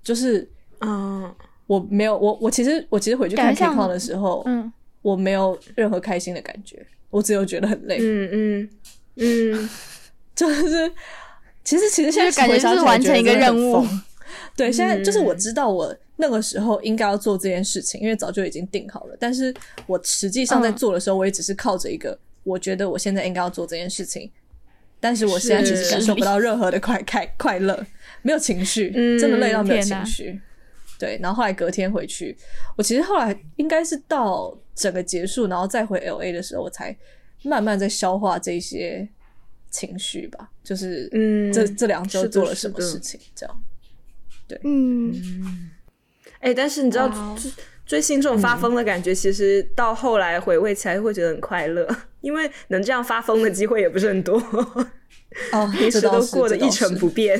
[0.01, 1.31] 就是嗯，
[1.67, 8.69] 我没有我我其实我其实回去看感觉 K 像 con 的时候，嗯，我没有任何开心的感觉，我只有觉得很累，嗯嗯
[9.17, 9.69] 嗯，
[10.33, 10.91] 就是
[11.63, 13.73] 其实其实现在感觉回想起来是完成一个任务。
[13.73, 14.01] 疯。
[14.55, 19.17] 对，现在就是嗯我知道我那个时候应该要做这件事情，因为早就已经定好了。
[19.19, 19.53] 但是
[19.87, 24.29] 我实际上在嗯做的时候，我也只是靠着一个我觉得我现在应该要做这件事情，
[24.99, 27.85] 但是我现在其实是感受不到任何的快快快乐，
[28.21, 30.39] 没有情绪，嗯真的累到没有情绪。
[30.99, 32.37] 对，然后后来隔天回去，
[32.77, 36.95] 我其实后来应该是到整个结束，然后再回 L A 的时候，我才
[37.41, 39.05] 慢慢在消化这些
[39.69, 43.63] 情绪吧，就是嗯这这两周做了什么事情，这样。
[44.63, 45.13] 嗯，
[46.39, 47.51] 哎，但是你知道追
[47.85, 51.87] 追星这种发疯的感觉，其实到后来回味起来会觉得很快乐，
[52.21, 54.37] 因为能这样发疯的机会也不是很多。
[55.51, 57.37] 哦，平时都过得一成不变。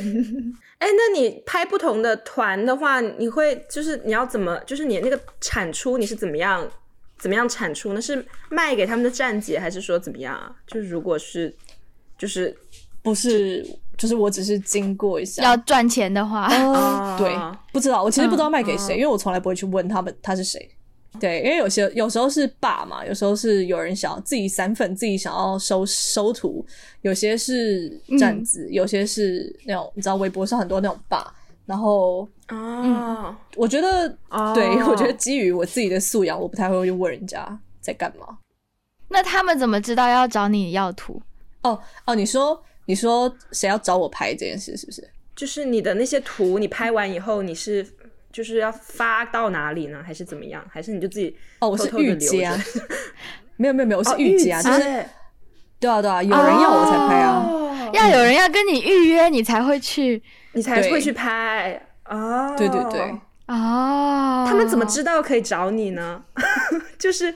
[0.80, 6.68] 哎，那你拍不同的团的话，你会就是你要怎么，就是你那个产出你是怎么样
[7.20, 8.02] 怎么样产出呢？
[8.02, 10.54] 是卖给他们的站姐，还是说怎么样啊？
[10.68, 11.56] 就是如果是
[12.18, 12.54] 就是
[13.02, 13.66] 不是，
[13.98, 15.44] 就是我只是经过一下。
[15.44, 17.36] 要赚钱的话，哦，对，
[17.72, 20.70] 不知道，我其实不知道卖给谁，嗯因为我从来不会去问他们他是谁。
[21.20, 26.66] 对，因为有些有时候是爸嘛，有时候是有人想要自己散粉，自己想要收收徒，
[27.02, 31.32] 有些是站子，有些是那种你知道微博上很多那种爸。
[31.66, 38.40] 然后嗯，我觉得，啊对我觉得基于我自己的素养，我不太会去问人家在干嘛。
[39.08, 41.22] 那他们怎么知道要找你要图？
[41.62, 45.08] 哦哦，你说你说谁要找我拍这件事是不是？
[45.36, 47.86] 就是你的那些图，你拍完以后你是。
[48.34, 50.02] 就是要发到哪里呢？
[50.04, 50.66] 还是怎么样？
[50.68, 52.84] 还是你就自己哦，我是偷偷地御姐啊留，
[53.58, 55.06] 没有没有没有，我是哦御姐啊，就是
[55.80, 57.46] 对啊对啊，有人要我才拍啊。
[57.48, 60.20] 哦要有人要跟你预约，你才会去
[60.54, 62.56] 你才会去拍哦。
[62.58, 63.02] 对对对，
[63.46, 64.48] 哦。
[64.50, 66.24] 他们怎么知道可以找你呢？
[66.98, 67.30] 就是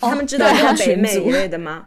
[0.00, 1.86] 哦他们知道对你在北美一类的吗？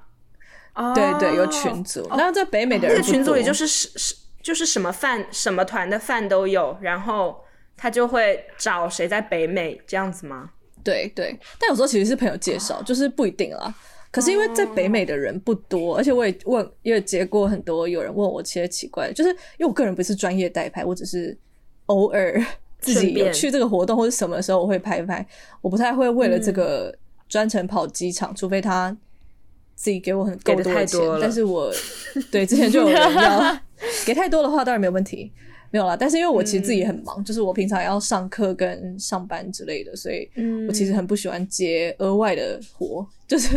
[0.78, 2.08] 哦，对对，有群组。
[2.12, 7.44] 那在北美的人不那个群组里就是是是就是什么饭什么团的饭都有，然后
[7.76, 10.52] 他就会找谁在北美这样子吗？
[10.84, 13.74] 对对，但有时候其实是朋友介绍，就是不一定啦。
[14.10, 21.38] 可是因为在北美的人不多，而且我也问，也有接过很多有人问我其实奇怪，就是因为我个人不是专业代拍，我只是
[21.88, 22.42] 偶尔
[22.80, 25.26] 自己有去这个活动或者什么的时候我会拍一拍，
[25.62, 26.96] 我不太会为了这个
[27.28, 28.96] 专程跑机场，除非他
[29.78, 31.72] 自己给我很够给的钱太多，了但是我
[32.32, 33.58] 对之前就有人要
[34.08, 35.32] 给太多的话，当然没有问题，
[35.70, 35.96] 没有啦。
[35.96, 43.56] 但是因为我其实自己也很忙，就是我平常要上课跟上班之类的，所以嗯我其实很不喜欢接额外的活， 就是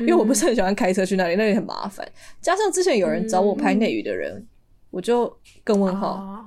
[0.00, 2.06] 因为我不是很喜欢开车去那里，那里很麻烦。
[2.42, 4.44] 加上之前有人找我拍内娱的人，
[4.90, 6.14] 我就更问号。
[6.14, 6.44] 哦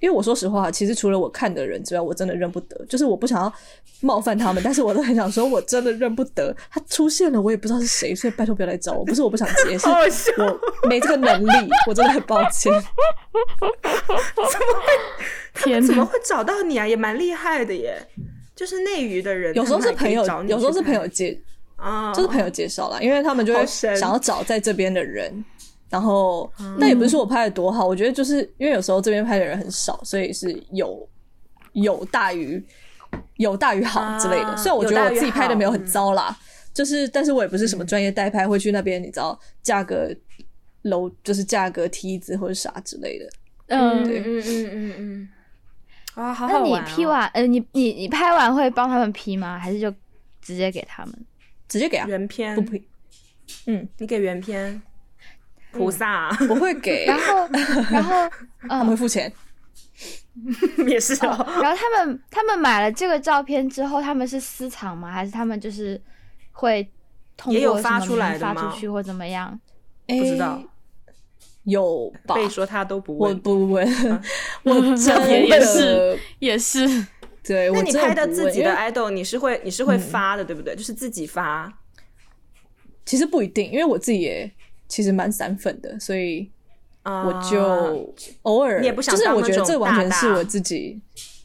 [0.00, 2.84] 因为我说实话，其实除了我看的人之外，我真的认不得。
[2.86, 3.52] 就是我不想要
[4.00, 6.54] 冒犯他们，但是我都很想说，我真的认不得。
[6.70, 9.04] 他出现了，我也不知道是谁，所以拜托不要来找我。
[9.04, 9.76] 不是我不想接，
[10.10, 12.72] 是我没这个能力，我真的很抱歉。
[15.54, 15.86] 天哪！
[15.86, 16.86] 怎么会找到你啊？
[16.86, 18.00] 也蛮厉害的耶。
[18.56, 21.38] 就是内娱的人，有时候是朋友有时候是朋友介，
[21.76, 25.44] 啊，就是朋友介绍啦，因为他们就会想要找在这边的人。
[25.90, 31.06] 然后，嗯但也不是说我拍的多好，我觉得就是因为有时候这边拍的人很少，所以是有
[31.72, 32.64] 有大于
[33.36, 34.46] 有大于好之类的。
[34.46, 36.34] 啊虽然我觉得我自己拍的没有很糟啦，
[36.72, 40.16] 就是但是我也不是什么专业代拍，会去那边你知道架个
[40.82, 43.28] 楼，就是架个梯子或者啥之类的。
[43.66, 45.28] 嗯，对嗯嗯嗯嗯嗯，
[46.14, 46.86] 啊，好那你好玩、哦。
[46.88, 49.58] P 完，呃，你你你拍完会帮他们 P 吗？
[49.58, 49.90] 还是就
[50.40, 51.14] 直接给他们？
[51.68, 52.82] 直接给啊，原片不 P，
[53.66, 54.82] 嗯，你给原片，
[55.72, 57.48] 菩萨、啊不会给， 然后，
[57.90, 58.30] 然后，
[58.68, 59.32] 他们会嗯，付钱。
[60.88, 61.46] 也是哦。
[61.60, 65.10] 然后他们他们买了这个照片之后，他们是私藏吗？
[65.12, 66.00] 还是他们就是
[66.52, 66.88] 会
[67.36, 69.58] 通也有过什么发出来的发出去或怎么样？
[70.06, 70.62] 不知道
[71.64, 72.34] 有吧？
[72.34, 73.40] 被说他都不我问。
[73.40, 73.86] 不问，
[74.62, 76.86] 我真也也是也是，
[77.44, 80.74] 对，那你拍的自己的 idol，你是会你是会发的，对不对？
[80.74, 81.70] 就是自己发。
[83.04, 84.50] 其实不一定，因为我自己也
[84.90, 86.46] 其实蛮散粉的，所以
[87.02, 91.00] 啊我就偶尔，就是我觉得这完全是我自己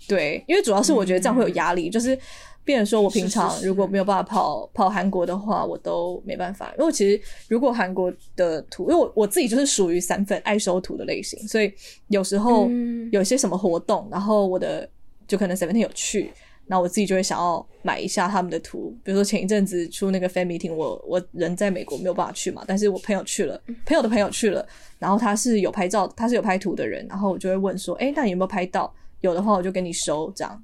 [0.09, 2.19] 对，因为主要是我觉得这样会有压力，就是。
[2.65, 6.73] 变成说，我平常如果没有办法跑跑韩国的话，我都没办法。
[6.79, 11.71] 因为其实如果韩国的图，因为我我自己就是属于散粉爱收图的类型，所以
[12.07, 14.89] 有时候嗯有些什么活动，然后我的
[15.27, 16.31] 就可能 Seventeen 有去，
[16.67, 18.95] 然后我自己就会想要买一下他们的图。
[19.03, 24.65] 比如说前一阵子出那个 fan meeting，我我人在美国没有办法去嘛，但是我朋友去了，朋友的朋友去了，
[24.99, 28.93] 然后他是有拍照，他是有拍图的人，然后我就会问说，哎，那你有没有拍到？
[29.21, 30.63] 有的话我就给你收，这样。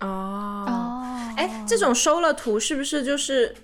[0.00, 0.06] 哦。
[0.68, 3.54] 哦，哎，这种收了图是不是就是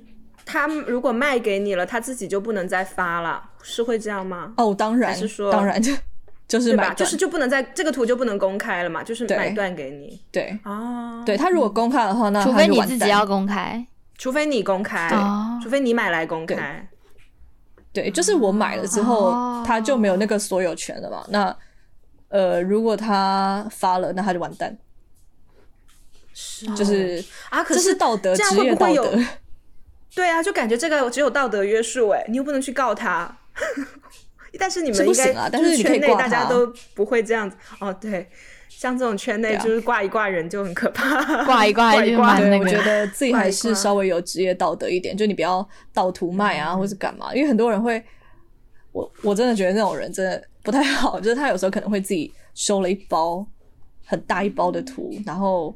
[0.45, 3.51] 他如果卖给你了，他自己就不能再发了？
[3.63, 4.55] 是会这样吗？
[4.57, 5.81] 哦，当然，是说当然
[6.49, 6.85] 就是吧？
[6.85, 9.03] 买断，就是就不能在这个图就不能公开了嘛？
[9.03, 11.25] 就是买断给你对啊。
[11.25, 13.85] 对，他如果公开的话，那除非你自己要公开
[14.17, 16.89] 除非你公开，哦除非你买来公开。
[17.93, 21.25] 对，就是我买了之后，哦他就没有那个所有权了嘛。
[21.31, 21.57] 那
[22.29, 24.77] 呃，如果他发了，那他就完蛋，
[26.35, 29.25] 是就是啊，可这是是道德，这样职业道会不会有德。
[30.15, 33.39] 对啊，就感觉这个只有道德约束哎，你又不能去告他。
[34.59, 37.57] 但是你们应该但就是是圈内大家都不会这样子。
[37.81, 37.93] 哦。
[37.95, 38.29] 对，
[38.69, 42.65] 像这种圈内就是挂一挂人就很可怕，挂一挂 挂一挂就蛮，那个。
[42.65, 48.03] 我觉得自己还是稍微有职业道德一点，就你不要盗图卖啊，或是干嘛，因为很多人会，
[48.93, 53.47] 我我真的觉得那种人真的不太好， 就是他有时候可能会自己收了一包
[54.05, 55.75] 很大一包的图，然后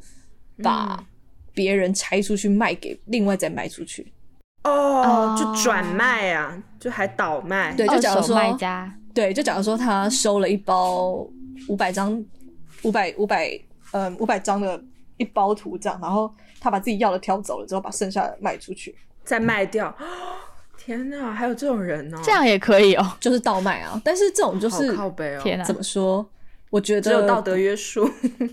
[0.62, 1.02] 把
[1.52, 4.12] 别人拆出去卖给另外再卖出去。
[4.64, 7.74] 哦，就转卖啊，就还倒卖。
[7.74, 11.26] 对就假如说卖家，对，就假如说他收了一包
[11.68, 12.22] 五百张、
[12.82, 13.58] 五百五百
[13.92, 14.82] 嗯五百张的
[15.16, 18.94] 一包图这样，然后他把自己要的挑走了之后，把剩下的卖出去，
[19.24, 19.94] 再卖掉。
[20.76, 22.18] 天哪，还有这种人哦！
[22.22, 23.12] 这样也可以哦。
[23.20, 24.00] 就是倒卖啊。
[24.02, 26.26] 但是这种就是靠背哦，天哪怎么说？
[26.70, 28.10] 我觉得只有道德约束。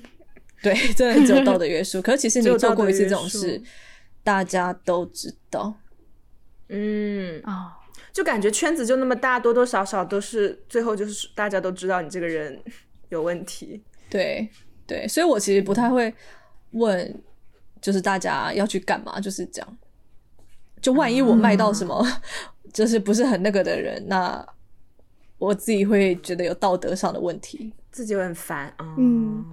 [0.61, 2.01] 对，真的只有道德约束。
[2.01, 3.61] 可是其实你做过一次这种事，
[4.23, 5.73] 大家都知道。
[6.69, 7.71] 嗯，哦，
[8.11, 12.61] 就感觉圈子就那么大，多多少少都是最后就是大家都知道你这个人
[13.09, 13.81] 有问题。
[14.09, 14.49] 对
[14.85, 16.13] 对，所以我其实不太会
[16.71, 17.21] 问，
[17.81, 19.77] 就是大家要去干嘛，就是这样。
[20.81, 22.05] 就万一我卖到什么，
[22.71, 24.45] 就是不是很那个的人，那
[25.37, 28.95] 我自己会觉得有道德上的问题，自己会很烦啊。
[28.97, 29.43] 嗯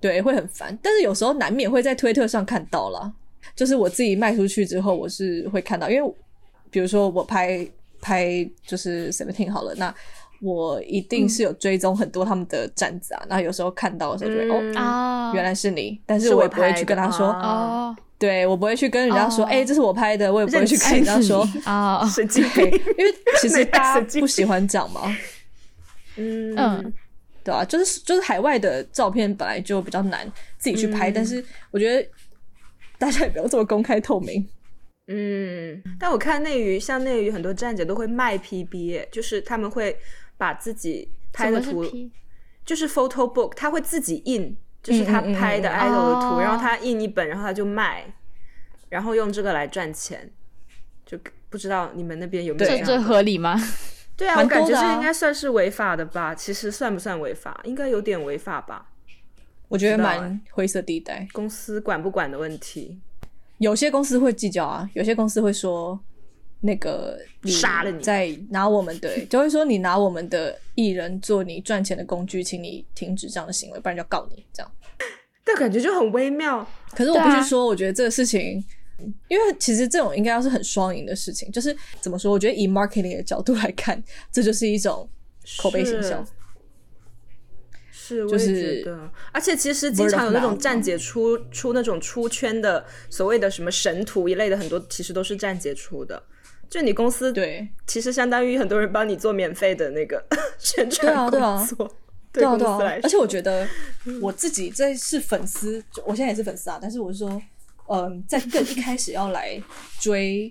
[0.00, 0.76] 对，会很烦。
[0.82, 3.12] 但是有时候难免会在推特上看到了，
[3.54, 6.14] 就是我自己卖出去之后，我是会看到，因为
[6.72, 7.64] 比如说我拍
[8.00, 8.28] 拍
[8.66, 9.94] 就是 Seventeen 好了，那
[10.40, 14.76] 我一定是有追踪很多他们的站子啊，那有时候看到的时候就会、嗯。
[14.76, 15.30] 哦。
[15.30, 22.64] 哦，原来是你，但是我也不会去跟他说，啊哦，对我不会去跟人家说，哦哎、这是我拍的，我也不会去认跟人家说，啊，神经，病。
[22.64, 25.02] 因为其实大家不喜欢讲嘛，
[26.16, 26.56] 嗯。
[26.56, 26.92] 嗯。
[27.44, 30.24] 对啊，就是就是海外的照片本来就比较难
[30.58, 31.12] 自己去拍，嗯。
[31.12, 32.08] 但是我觉得
[32.98, 34.48] 大家也不要这么公开透明，
[35.14, 39.98] 嗯，但我看内娱，像内娱很多站姐都会卖 PB，就是他们会
[40.38, 41.84] 把自己拍的图，
[42.64, 48.14] 就是 photo book，他会自己印，就是他拍的 idol 的图，然后他印一本，然后他就卖，
[48.88, 50.30] 然后用这个来赚钱。
[51.04, 51.18] 就
[51.50, 53.60] 不知道你们那边有没有这这合理吗？
[54.16, 56.34] 对啊，我感觉这应该算是违法的吧？
[56.34, 57.60] 其实算不算违法？
[57.64, 58.88] 应该有点违法吧？
[59.68, 63.00] 我觉得蛮灰色地带，公司管不管的问题。
[63.62, 65.98] 有些公司会计较啊，有些公司会说
[66.60, 74.44] 那个杀了你，在拿我们对， 就会说你拿我们的艺人做你赚钱的工具，请你停止这样的行为，不然就要告你。
[74.52, 74.72] 这样，
[75.44, 76.66] 但感觉就很微妙。
[76.90, 78.62] 可是我必须说，我觉得这个事情。
[79.26, 82.30] 因为其实这种应该要是很双赢的事情，就是怎么说？
[82.30, 84.00] 我觉得以 marketing 的角度来看，
[84.30, 85.08] 这就是一种
[85.58, 86.24] 口碑形象。
[88.02, 89.10] 是，我也觉得。
[89.30, 96.22] 而且其实经常有那种站姐出出那种出圈的所谓的什么神图一类的，很多其实都是站姐出的。
[96.68, 100.24] 就你公司对，其实相当于很多人帮你做免费的那个
[100.58, 101.94] 宣传工作。
[102.32, 102.98] 对啊，对啊。
[103.02, 103.68] 而且我觉得
[104.20, 106.78] 我自己这是粉丝，我现在也是粉丝啊。
[106.80, 107.40] 但是我是说。
[107.88, 109.60] 嗯，在更一开始要来
[109.98, 110.50] 追，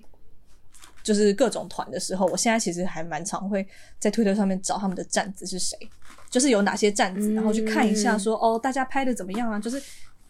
[1.02, 3.66] 就是各种团的时候，我现在其实还蛮常会
[3.98, 5.76] 在推特上面找他们的站子是谁，
[6.32, 9.60] 就是有哪些站子，然后去看一下，说哦，大家拍的怎么样啊？
[9.60, 9.80] 就是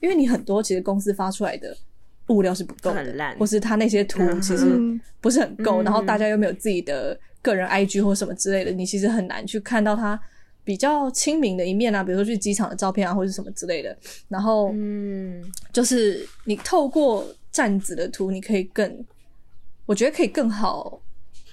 [0.01, 1.75] 因为你很多其实公司发出来的
[2.27, 4.67] 物料是不够的，或是他那些图其实
[5.23, 10.21] 不是很够，然后大家又没有自己的个人 IG 或什么之类的，你其实很难去看到他。
[10.65, 13.99] 比较亲民的一面啊，比如说去机场的照片啊，或者什么之类的。
[14.29, 15.43] 然后，嗯，
[15.73, 19.05] 就是你透过站子的图，你可以更，
[19.87, 21.01] 我觉得可以更好。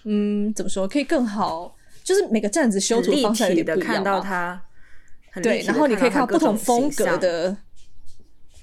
[0.03, 0.87] 嗯，怎么说？
[0.87, 1.75] 可以更好，
[2.09, 3.79] 就是每个站子修图方式也不一样。
[3.79, 4.59] 看到它，
[5.43, 7.55] 对，然后你可以看到不同风格的。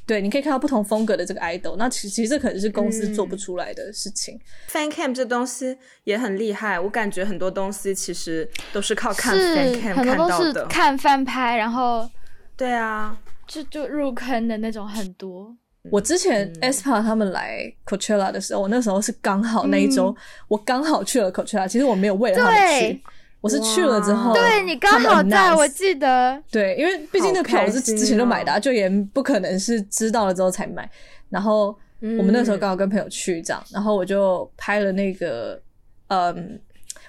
[0.05, 4.37] 对，你可以看到不同风格的这个 idol，那其其实这可能是公司做不出来的事情。
[4.69, 10.67] Fan cam 这东西也很厉害，我感觉很多东西其实都是靠看 fan cam 看到的。
[10.67, 12.11] 看翻拍，然后
[12.57, 13.17] 对啊，
[13.47, 15.57] 就就入坑的那种很多。
[15.93, 20.13] 我之前 aespa 他们来 Coachella 的时候，我那时候是刚好那一周，
[20.49, 23.03] 我刚好去了 Coachella，其实我没有为了他们去。
[23.41, 30.91] 我是去了之后，对你刚好在我记得，对，因为毕竟那票我是之前就买的，就也不可能是知道了之后才买。
[31.29, 35.61] 然后我们那时候刚好跟朋友去这样，然后我就拍了那个，
[36.09, 36.59] 嗯，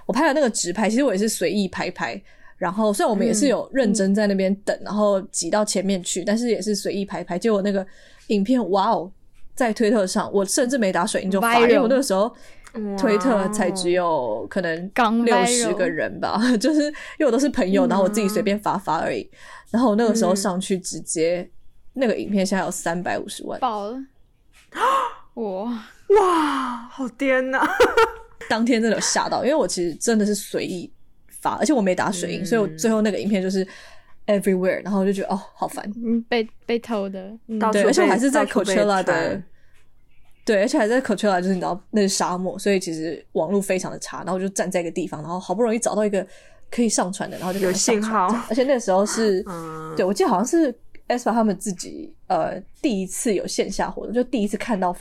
[0.06, 2.22] 我拍了那个直拍，其实我也是随意拍拍。
[2.58, 7.40] 然后虽然我们也是有认真在那边等，然后挤到前面去，但是也是随意拍拍。
[7.40, 7.86] 结果那个
[8.28, 9.12] 影片，哇哦，
[9.56, 12.32] 在推特上，我甚至没打水印就发，因为我那个时候。
[12.98, 19.30] 推特才只有可能刚六十个人吧， 就是因为我都是朋友，然后我自己随便发发而已。
[19.72, 21.50] 然后我那个时候上去直接
[21.94, 23.98] 那个影片现在有三百五十万，爆了！
[25.36, 25.84] 哇。
[26.08, 27.68] 哇，好颠呐！
[28.48, 30.90] 当天真的有吓到，因为我其实真的是随意
[31.28, 33.68] 发，而且我没打水印，所以我最后那个影片就是
[34.26, 37.30] everywhere，然后我就觉得哦，好烦，嗯，被被偷的，
[37.74, 39.44] 对，而且我还是在 Coachella 的。
[40.48, 44.20] 对，而且还在 Coachella，就是你知道那是沙漠，所以其实网络非常的差。
[44.20, 46.26] 然后我就站在一个地方，然后好不容易找到一个
[46.72, 48.28] 可以上传的，然后就有信号。
[48.48, 49.44] 而且那时候是，
[49.98, 50.74] 对我记得好像是
[51.10, 54.96] Espa 他们自己呃第一次有线下活动，就第一次看到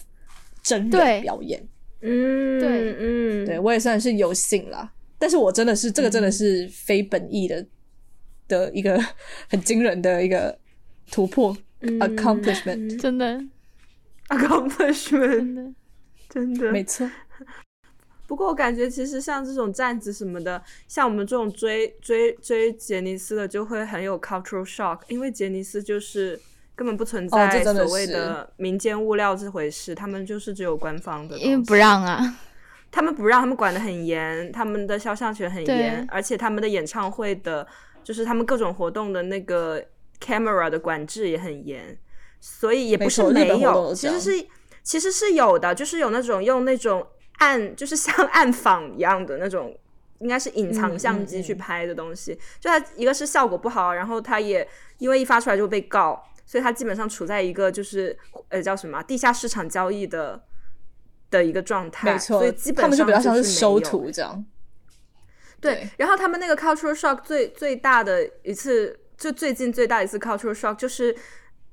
[0.64, 1.64] 真人表演。
[2.01, 4.92] 嗯，对，嗯，对我也算是有幸啦。
[5.16, 7.64] 但是我真的是这个真的是非本意的
[8.49, 9.01] 的一个
[9.49, 10.59] 很惊人的一个
[11.11, 13.40] 突破 accomplishment，真的。
[14.29, 15.74] accomplishment，
[16.29, 17.09] 真的没错。
[18.27, 26.37] 不过我感觉其实像这种站子什么的，像我们这种追追追杰尼斯的，就会很有 cultural shock，因为杰尼斯就是
[26.74, 32.37] 根本不存在所谓的民间物料这回事，他们就是只有官方的，因为不让啊，
[32.91, 37.64] 他们不让，他们管的很严，他们的肖像权很严，而且他们的演唱会的，
[38.03, 39.81] 就是他们各种活动的那个
[40.20, 41.97] camera 的管制也很严。
[42.49, 44.47] 所以也不是没有，其实是
[44.84, 47.05] 其实是有的，就是有那种用那种
[47.38, 49.76] 暗，就是像暗访一样的那种，
[50.20, 52.38] 应该是隐藏相机去拍的东西。
[52.61, 54.66] 就它一个是效果不好，然后它也
[54.99, 58.16] 因为一发出来就会被告，所以它基本上处在一个就是
[58.49, 60.40] 呃叫什么地下市场交易的
[61.28, 62.12] 的一个状态。
[62.12, 64.47] 没错，所以基本上他们就比较像是收徒这样。
[65.61, 71.14] 对，然后他们那个 cultural shock 最最大的一次，就最近最大一次 cultural shock 就是。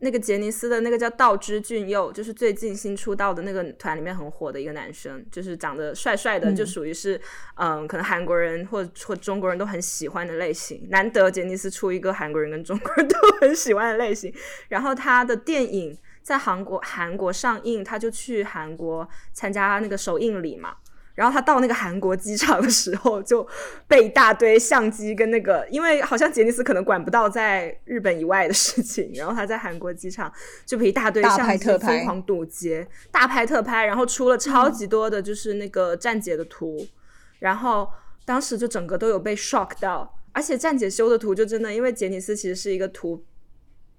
[0.04, 7.20] 那个杰尼斯的那个叫道之俊佑，就是最近新出道的那个团里面很火的一个男生，就是长得帅帅的，就属于是
[7.56, 10.86] 嗯，可能韩国人或或中国人都很喜欢的类型。
[10.89, 14.34] 难得杰尼斯出一个韩国人跟中国人都很喜欢的类型。
[14.68, 20.76] 然后他的电影在韩国韩国上映，他就去韩国参加那个首映礼嘛。
[21.16, 23.47] 然后他到那个韩国机场的时候，就
[23.88, 30.32] 被一大堆相机跟那个，因为好像杰尼斯可能管不到在日本以外的事情，然后他在韩国机场
[30.66, 36.88] 就被一大堆相机疯狂堵截，大拍特拍，然后出了超级多的就是那个站姐的图，
[37.39, 37.88] 然后
[38.26, 43.24] 当时就整个都有被 shock 到，而且站姐修的图就真的，因为杰尼斯其实是一个图。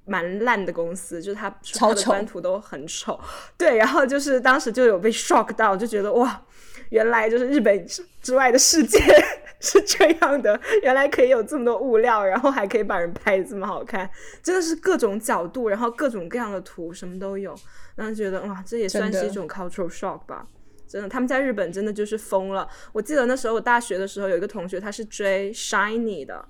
[0.07, 3.19] 蛮烂的公司，就是他出的官图都很丑，
[3.57, 6.43] 对，然后就是当时就有被 shock 到，就觉得哇，
[6.91, 7.87] 原来就是日本
[8.23, 8.99] 之外的世界
[9.61, 14.09] 是这样的，原来可以有这么多物料，然后还可以把人拍的这么好看，
[14.43, 17.55] 真的是各种角度，然后各种各样的图，什么都有，
[17.95, 20.47] 然后觉得哇，这也算是一种 cultural shock 吧，
[20.87, 22.69] 真的，他们在日本真的就是疯了。
[22.93, 26.49] 我记得那时候我大学的时候有一个同学，他是追 shiny 的。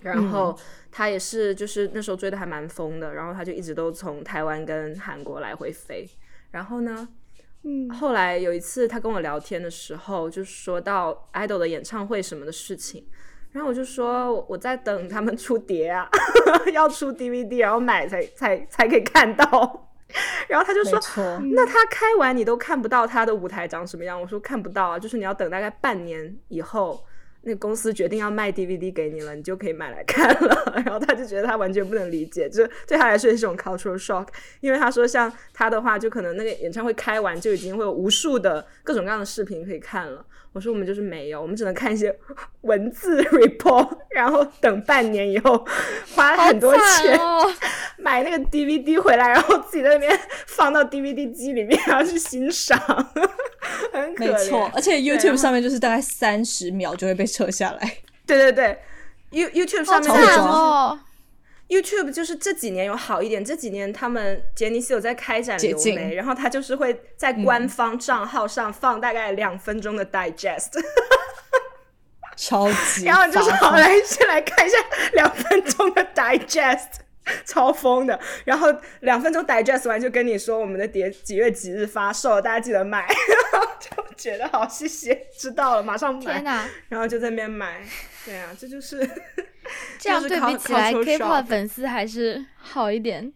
[0.00, 0.56] 然后
[0.92, 6.08] 他也是，就是那时候追的还蛮疯的，然后他就一直都从台湾跟韩国来回飞。
[6.52, 7.08] 然后呢，
[7.64, 13.06] 嗯，后来有一次他跟我聊天的时候，就说到 idol 的演唱会什么的事情，
[13.52, 16.08] 然后我就说我在等他们出碟啊，
[16.72, 19.90] 要出 DVD，然后买才才才可以看到。
[20.48, 20.98] 然后他就说，
[21.52, 24.18] 那他开完你都看不到他的舞台长什么样？
[24.20, 27.04] 我说看不到啊，就是你要等大概半年以后。
[27.48, 30.72] 那公司决定要卖 DVD 给你了，你就可以买来看了。
[30.84, 34.28] 然后他就觉得他完全不能理解，这对他来说也是种 cultural shock。
[34.60, 40.22] 因为他说像他的话，就可能那个演唱会开完就已经会有无数的各种各样的视频可以看了。
[40.52, 42.14] 我说我们就是没有，我们只能看一些
[42.62, 45.64] 文字 report，然后等半年以后
[46.14, 47.18] 花很多钱
[47.98, 52.78] 买那个 DVD 回来，然后自己在那边放到 DVD 机里面，然后去欣赏，
[53.92, 54.32] 很可怜。
[54.32, 57.98] 没错，而且 YouTube 上面就是大概三十秒就会被撤下来。
[58.26, 58.78] 对对对
[59.30, 60.98] ，You YouTube 上面哦。
[61.68, 70.70] YouTube 就是这几年有好一点，这几年他们杰尼斯有在开展流媒，然后他就是会在官方账号上放大概两分钟的 digest，
[72.36, 74.78] 超级，然后就是好来先来看一下
[75.12, 76.88] 两分钟的 digest，
[77.44, 83.06] 超疯的，然后两分钟 digest 完就跟你说我们的碟几月几日发售，大家记得买，
[83.78, 86.42] 就觉得好谢谢，知道了马上买，
[86.88, 87.82] 然后就在那边买，
[88.24, 89.06] 对啊，这就是。
[89.98, 93.32] 这样对比起来，K-pop 粉丝还是好一点。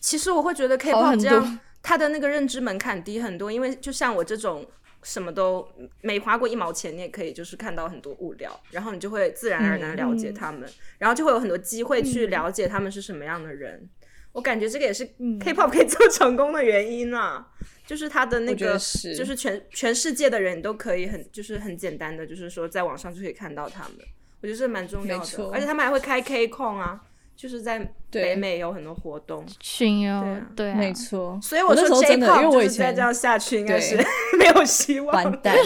[0.00, 3.50] 其实我会觉得 K-pop 这样，他的那个认知门槛低很多。
[3.52, 4.66] 因为就像我这种
[5.02, 5.68] 什么都
[6.00, 10.68] 没花过一毛钱，你也可以就是看到很多物料，然后你就会自然而然了解他们，
[10.98, 13.88] 然后就会有很多机会去了解他们是什么样的人。
[14.32, 15.04] 我感觉这个也是
[15.40, 17.46] K-pop 可以做成功的原因啊，
[17.86, 18.78] 就是他的那个，
[19.16, 23.98] 就是全全世界的人都可以很就是很简单的，就是说在网上就可以看到他们。
[24.42, 27.00] 我觉得是蛮重要的，而且他们还会开 K 控啊，
[27.36, 27.78] 就是在
[28.10, 30.22] 北美有很多活动，群游，
[30.56, 31.38] 对，没错。
[31.40, 33.96] 所以我说真的，因为我以前这样下去应该是
[34.36, 35.56] 没有希望，完蛋，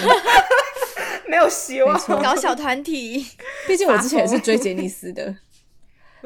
[1.26, 3.24] 没有希望，搞小团体。
[3.66, 5.34] 毕竟我之前也是追杰尼斯的，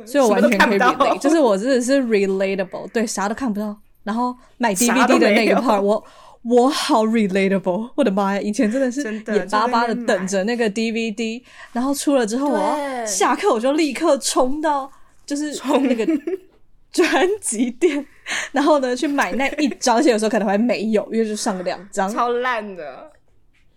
[0.05, 6.05] 所以我完全可以 relate，就是我真的是 relatable，对，啥都看不到，然后买 DVD 的那个 part 我。
[6.43, 8.41] 我好 relatable，我的妈呀！
[8.41, 14.91] 以前真的是眼巴巴的等着那个 DVD，然后出了之后，我下课我就立刻冲到
[15.27, 16.07] 就是那个
[16.91, 18.05] 专辑店，
[18.53, 23.11] 然后呢去买那一张，而且有时候可能还没有，因为就上了两张，超烂的。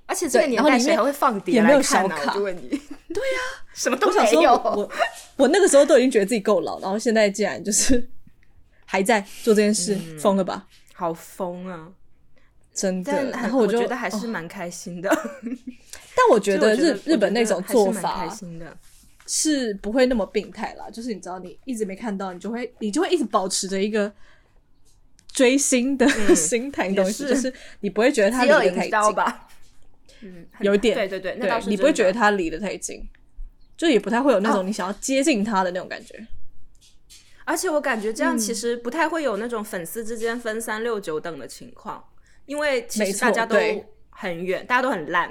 [0.05, 2.15] 而且这个年代谁还会放碟来看呢？
[2.27, 3.39] 我就问你，对呀，
[3.73, 4.53] 什么都没有。
[4.53, 4.89] 我
[5.37, 8.09] 我那个时候都已经觉得自己够老，然后现在竟然就是
[8.85, 10.67] 还在做这件事，疯了吧？
[10.93, 11.87] 好疯啊！
[12.73, 15.09] 真的，然后我觉得还是蛮开心的。
[16.15, 18.75] 但我觉得日日本那种做法，开心的，
[19.27, 20.89] 是不会那么病态啦。
[20.91, 24.11] 就是你知道，你一直没看到，你就会你就会一直保持着一个
[25.31, 29.47] 追星的 心态，东西就是你不会觉得他离得太近吧？
[30.21, 33.07] 嗯，有一点，对对对，对，你不会觉得他离得太近，
[33.75, 36.25] 就也不太会有那种你想要接近他的那种感觉。
[37.45, 42.01] 而且我感觉这样其实不太会有那种粉丝之间分三六九等的情况。
[42.45, 43.57] 因为其实大家都
[44.09, 45.29] 很远，大家都很烂，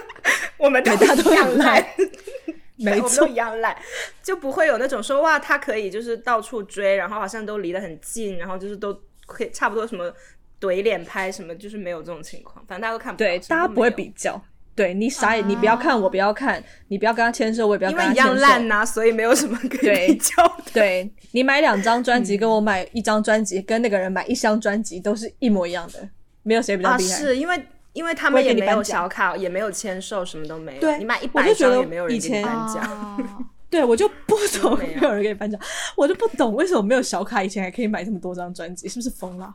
[0.58, 1.84] 我们大家都一样烂，
[2.76, 3.76] 没错，一样烂，
[4.22, 10.12] 就不会有那种说哇，他可以就是到处追，然后好像都离得很近，然后就是都可以差不多什么
[10.60, 14.40] 怼脸拍什么，就是没有这种情况，反正大家都看不对，大家不会比较，
[14.74, 20.56] 对你啥也，你不要看我，不要看你，不要跟他牵手，我也不要跟他牵手，因为一样烂呐，所以没有什么可以比较。
[20.72, 26.08] 对你买两张专辑，跟我买一张专辑，跟那个人买一箱专辑，都是一模一样的。
[26.42, 30.80] 没有谁比较厉害，是因为因为他们也没有小卡，也没有签售，什么都没有。
[30.80, 33.50] 对，你买一百张也没有人给你颁奖。
[33.70, 35.60] 对我就不懂，没有人给你颁奖，
[35.96, 39.54] 我就不懂为什么没有小卡以前还可以买这么多张专辑，是不是疯了？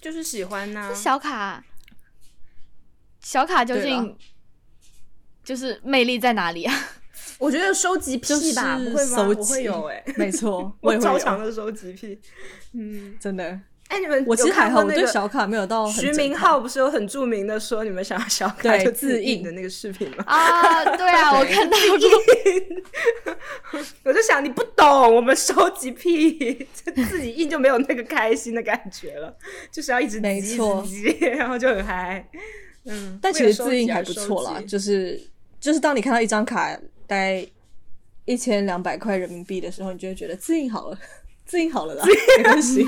[0.00, 1.62] 就是喜欢呐、这小卡，
[3.20, 4.16] 小卡究竟
[5.44, 6.74] 就是魅力在哪里啊？
[7.38, 9.16] 我觉得收集癖吧，就是不会吗？
[9.16, 12.18] 收集我会有哎、没错， 我超强的收集癖。
[12.72, 13.60] 嗯，真的。
[13.88, 20.24] 哎，你们我其实还好，我对过那个小卡没有到徐明浩不是有很著名的说你们想要小卡对就自自印印的那个视频吗？
[20.26, 21.76] 啊，对啊，我看到
[23.72, 23.82] 过。
[24.04, 29.34] 我就想你不懂我们收集癖，就自己印就没有那个开心的感觉了，
[29.70, 32.28] 就是要一直没错直， 然后就很嗨。
[32.86, 35.20] 嗯，但其实自印还不错啦，就是
[35.60, 36.74] 就是当你看到一张卡
[37.06, 37.46] 大概
[38.24, 40.98] 一千两百块人民币的时候，你就会觉得自印好了，
[41.46, 42.04] 自印好了啦，
[42.38, 42.84] 没关系，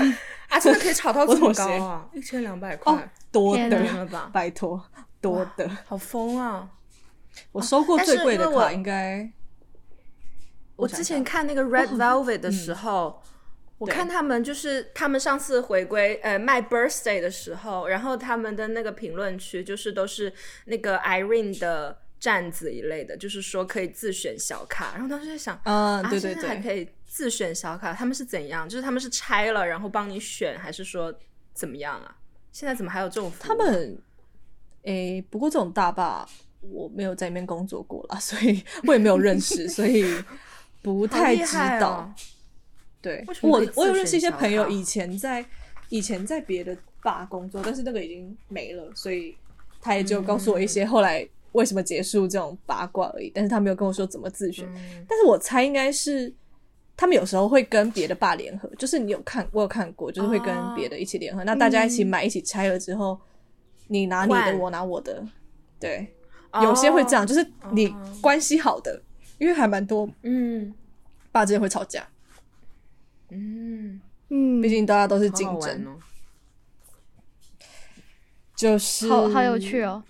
[0.49, 2.09] 啊，真的可以炒到这么高啊！
[2.13, 4.83] 一千两百块，哦，多的吧拜托
[5.21, 6.69] 多的，好疯啊！
[7.53, 9.31] 我收过最贵的我卡应该，
[10.75, 13.21] 我之前看那个 Red Velvet 的时候，
[13.77, 20.33] 我看他们就是他们上次回归呃卖 Birthday 的时候，然后他们的那个评论区就是都是
[20.65, 25.59] 那个 Irene 的站子一类的，就是说可以自选小卡，然后当时在想。
[25.63, 26.89] 嗯，啊，对对对，还可以
[27.19, 28.69] 自选小卡，他们是怎样？
[28.69, 31.13] 就是他们是拆了然后帮你选，还是说
[31.53, 32.15] 怎么样啊？
[32.53, 33.45] 现在怎么还有这种服务？
[33.45, 33.97] 他们，
[34.83, 36.25] 诶、不过这种大坝
[36.61, 40.05] 我没有在里面工作过了， 所以我也没有认识，所以
[40.81, 41.89] 不太知道。
[41.89, 42.13] 哦
[43.01, 45.45] 对我我有认识一些朋友以前在
[45.89, 49.35] 以前在别的坝工作，但是那个已经没了，所以
[49.81, 54.65] 他也就告诉我一嗯些后来为什么结束这种八卦而已，但是他没有跟我说怎么自选。
[54.75, 56.33] 嗯但是我猜应该是
[56.99, 63.17] 他们有时候会跟别的爸联合，就是你有看我有看过，就是会跟别的一起联合，那大家一起买一起拆了之后，
[63.87, 65.25] 你拿你的，我拿我的，
[65.79, 66.13] 对，
[66.61, 69.01] 有些会这样，哦就是你哦关系好的，
[69.37, 70.73] 因为还蛮多嗯。
[71.31, 72.05] 爸之间会吵架，
[73.29, 75.99] 嗯，嗯，毕竟大家都是好竞争，哦。
[78.55, 80.03] 就是好好有趣，哦，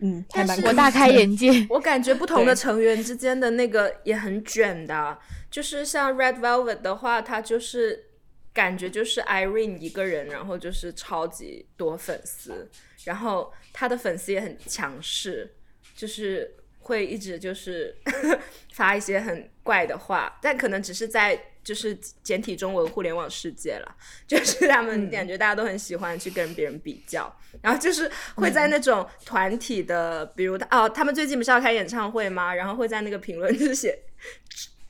[0.00, 1.66] 嗯，但是我大开眼界。
[1.70, 5.18] 我感觉不同的成员之间的那个也很卷的啊，
[5.50, 8.06] 就是像 Red Velvet 的话，他就是
[8.52, 12.70] 感觉就是 Irene 一个人，然后就是超级多粉丝，
[13.04, 15.54] 然后他的粉丝也很强势，
[15.96, 17.96] 就是会一直就是
[18.72, 23.94] 发一些很怪的话，但可能只是在就是简体中文互联网世界了，
[24.26, 32.54] 就是他们感觉大家都很喜欢去跟别人比较，然后就是会在那种团体的，比如他哦，他们最近不是要开演唱会吗？
[32.54, 33.98] 然后会在那个评论就是写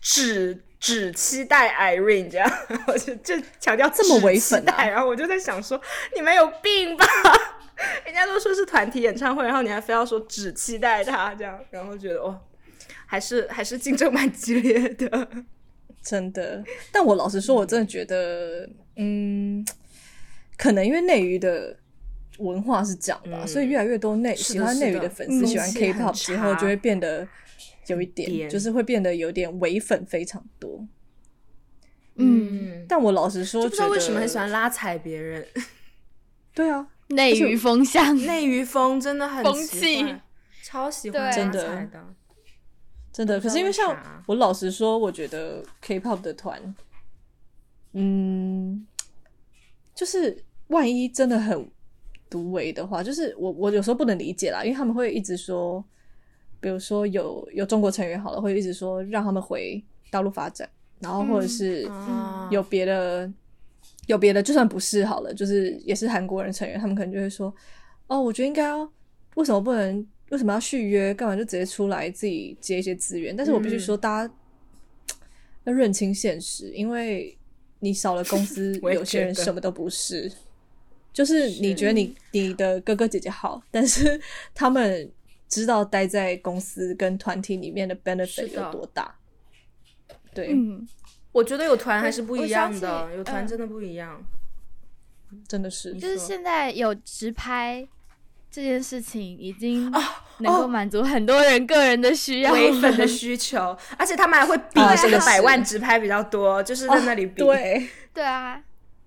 [0.00, 2.48] 只只期待 Irene 这样，
[2.86, 5.80] 我就就强调这么只唯粉啊期待然后我就在想说，
[6.14, 7.04] 你们有病吧？
[8.06, 12.40] 人家都说是团体演唱会，然后你还非要说只期待他这样，然后觉得哦，
[13.04, 15.28] 还是还是竞争蛮激烈的。
[16.08, 16.64] 真的。
[16.90, 19.62] 但我老实说，我真的觉得，嗯，
[20.56, 21.76] 可能因为内娱的
[22.38, 27.28] 文化是这样吧，嗯所以越来越多内喜欢内娱的粉丝喜欢 K-pop 之后，就会变得
[27.88, 30.86] 有一点，点就是会变得有点伪粉非常多。
[32.14, 34.38] 嗯，但我老实说，就不知道为什么很喜。
[34.38, 35.46] 欢拉踩别人，
[36.54, 40.16] 对啊，内娱风向，内娱风真的很风气
[40.62, 42.14] 超喜欢拉踩的。
[43.18, 43.40] 真的。
[43.40, 43.96] 可是因为像
[44.26, 46.62] 我老实说，我觉得 K-pop 的团，
[47.94, 48.86] 嗯，
[49.92, 51.68] 就是万一真的很
[52.30, 55.84] 独唯的话，就是我我有时候不能理解啦，因为他们会一直说，
[56.60, 63.28] 比如说有有中国成员好了，会一直说让他们回大陆发展，然后或者是啊有别的、
[64.06, 67.52] 有别的，就算不是好了，就是也是韩国人成员，他们可能就会说，
[68.06, 68.88] 哦，我觉得应该要
[69.34, 73.34] 为什么不能为什么要续约，干嘛就直接出来自己接一些资源？
[73.34, 74.34] 但是我必须说，大家
[75.64, 77.36] 要认清现实，因为
[77.80, 80.30] 你少了公司， 有些人什么都不是。
[81.12, 84.20] 就是你觉得你你的哥哥姐姐好，但是
[84.54, 85.10] 他们
[85.48, 89.18] 知道待在公司跟团体里面的 benefit 有多大。
[90.32, 90.86] 对，嗯，
[91.32, 94.24] 我觉得有团还是不一样的，有团真的不一样。
[95.48, 97.86] 真的是就是现在有直拍
[98.58, 100.02] 这件事情，已经哦
[100.38, 102.58] 能够满足很多人个人的需要了。
[102.58, 107.42] 唯粉的需求，而且他们还会比啊这个百万直拍比较多，就是在那里比。
[107.42, 108.60] 哦对，对啊，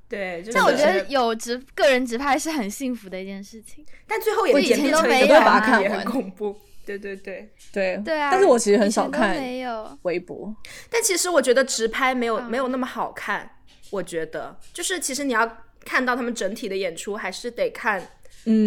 [0.07, 3.85] 对，就是但我觉得有直个人直拍是很幸福的一件事情。
[4.07, 6.55] 但最后也我以演变成都没有一个把啊也很看完恐怖。
[6.85, 9.97] 对对对，对对啊，但是我其实很少看没有。
[10.01, 10.53] 微博，
[10.89, 13.49] 但其实我觉得直拍没有、嗯没有那么好看。
[13.91, 18.07] 我觉得就是其实你要看到他们整体的演出，还是得看嗯，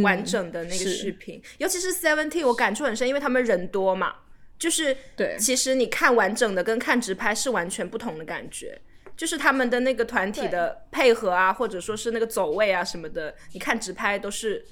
[0.03, 1.43] 完整的那个视频。
[1.59, 4.15] 尤其是 Seventeen，我感触很深，因为他们人多嘛，
[4.59, 8.81] 就是对其实你看完整的跟看直拍是完全不同的感觉。
[9.17, 14.65] 就是他们的那个团体的配合啊，或者说是那个走位啊什么的，你看直拍都是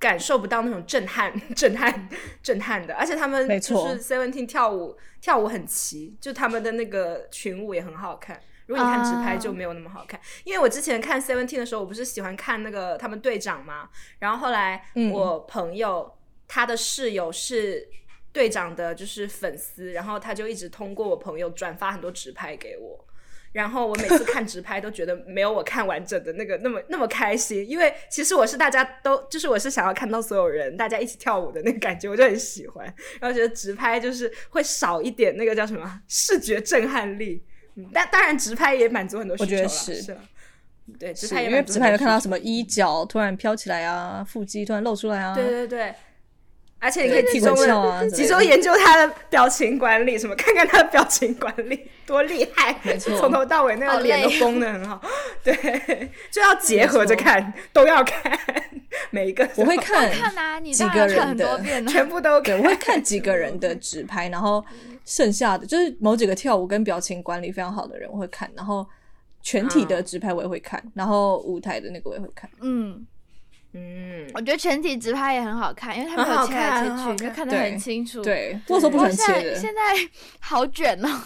[0.00, 2.08] 感受不到那种震撼、 震撼、
[2.42, 2.94] 震撼的。
[2.94, 8.40] 而且他们没错就是 Seventeen 跳舞跳舞很齐，就他们的那个群舞也很好看。
[8.68, 13.88] 如果你看直拍就没有那么好看，因为我之前看 Seventeen 的时候，我不是喜欢看那个他们队长嘛，
[14.20, 15.10] 然后后来嗯。
[15.10, 16.16] 我朋友、
[16.46, 17.88] 他的室友是
[18.32, 23.04] 队长的，就是粉丝，然后他就一直通过我朋友转发很多直拍给我。
[23.52, 32.84] 然后我每次看直拍都觉得没有我看完整的那个那么那么开心，因为其实我是大家都就是我是想要看到所有人大家一起跳舞的那个感觉，我就很喜欢。
[33.18, 36.02] 然后觉得直拍就是会少一点那个叫什么？
[36.06, 37.57] 视觉震撼力，嗯，
[37.92, 40.16] 但当然直拍也满足很多需求了我觉得是
[40.98, 45.94] 对，直拍也因为直拍就看到什么衣角突然飘起来啊，腹肌突然露出来啊，对对对，
[46.80, 47.40] 而且你可以集
[48.26, 53.18] 中研究他的表情管理， 什么看看他的表情管理多厉害，没错。
[53.18, 55.00] 从头到尾那个脸都绷得很好，
[55.42, 55.54] 对，
[56.30, 58.38] 就要结合着看，都要看
[59.10, 61.86] 每一个，我会看看啊，你几当然看。
[61.86, 64.64] 全部都对，我会看几个人的直拍，然后
[65.04, 68.86] 剩下的就是某几个跳舞跟表情管理非常好的人我会看，然后
[69.42, 72.48] 全体的直拍我也会看，然后舞台的那个我也会看。
[72.60, 73.04] 嗯，
[73.78, 77.48] 嗯，我觉得全体直拍也很好看，因为他们很好有切来切去，就看。
[77.48, 79.80] 得很清楚。，对，我有时候不不过现喜欢切的，在现在
[80.40, 81.20] 好卷哦，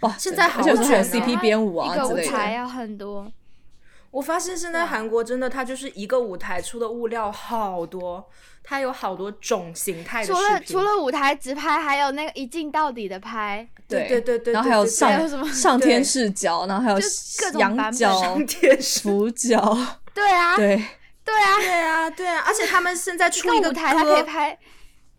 [0.00, 1.04] 哇，现在好卷哦。
[1.04, 2.32] CP 编舞一个舞啊之类的。
[2.32, 3.30] 台要很多。
[4.12, 8.24] 我发现现在韩国真的，它就是一个舞台出的物料好多，
[8.64, 14.08] 它有好多种形态的除了除了舞台直拍，还有那个一镜到底的拍，对。
[14.08, 15.08] 对对对，然后还有对对对。
[15.08, 15.44] 还有什么？
[15.48, 17.06] 上上天视角，然后还有就
[17.38, 17.84] 各种版本。
[17.84, 19.78] 仰角、上天视俯角，
[20.14, 20.82] 对啊，对，
[21.26, 24.58] 对啊，对啊，对啊，而且他们现在出一个一个舞台可以歌，拍，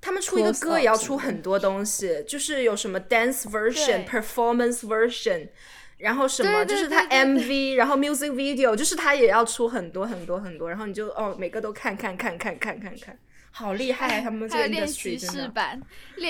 [0.01, 5.49] 他们出一个歌也要出很多东西，就是有什么 dance version、performance version，
[5.97, 13.19] 然后什么就是它对对 MV，然后 music video，就是他也要出很多很多很多，然后你就哦每个都看看看看看看看，
[13.51, 14.21] 好厉害啊！
[14.21, 15.17] 他们这个练习。
[15.17, 15.81] 室版，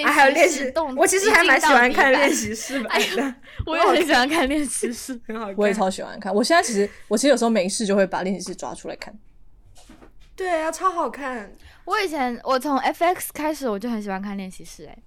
[0.05, 3.36] 还有练习动，我其实还蛮喜欢看练习，室版哎的，
[3.67, 5.19] 我也很喜欢看练习室。
[5.28, 5.55] 很好看。
[5.57, 6.34] 我也超喜欢看。
[6.34, 9.13] 我现在其实，我其实有时候没事就会把练习室抓出来看。
[10.38, 11.51] 对啊，超好看。
[11.83, 14.97] 我以前我从 FX 开始我就很喜欢看练习室，哎，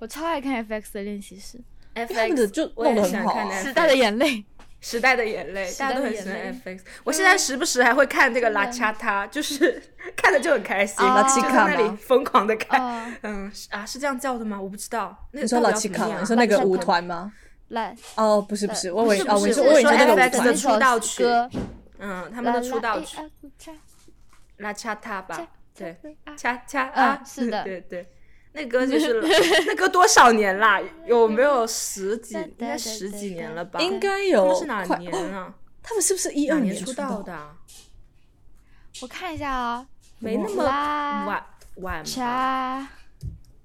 [0.00, 1.60] 我超爱看 FX 的练习室
[1.94, 4.44] 们的就我也弄得喜欢看很好时代的眼泪。
[4.80, 6.78] 时代的眼泪，大家都很喜欢 FX。
[7.02, 9.82] 我现在时不时还会看这个拉恰他，就是
[10.16, 12.80] 看的就很开心，哦就在那里疯狂的看。
[12.80, 14.56] 哦，嗯，是啊，是这样叫的吗？
[14.60, 15.28] 我不知道。
[15.32, 17.32] 那你说到老七卡你说那个舞团吗？
[17.70, 20.54] 来，哦，不是不是，我我说我以为你说那个舞 FX 的。
[20.54, 21.50] 出道曲歌，
[21.98, 23.18] 嗯，他们的出道曲
[24.58, 28.12] 拉恰他吧，对，啊恰恰啊嗯，是的对对。
[28.52, 29.20] 那歌就是
[29.66, 30.80] 那歌多少年啦？
[31.06, 32.34] 有没有十几？
[32.34, 33.78] 应该十几年了吧？
[33.80, 35.54] 应该有他有们是哪年哦啊？
[35.82, 37.56] 他们是不是一二年出道的啊？
[39.02, 39.86] 我看一下啊，
[40.18, 41.44] 没那么晚
[41.76, 42.04] 晚吧？
[42.04, 42.88] 恰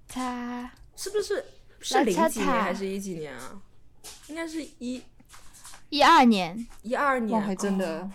[0.08, 1.44] 恰是不是
[1.80, 3.60] 是零几年还是一几年啊？
[4.28, 5.02] 应该是一
[5.90, 8.12] 一二年，一二年，哇，还真的哦。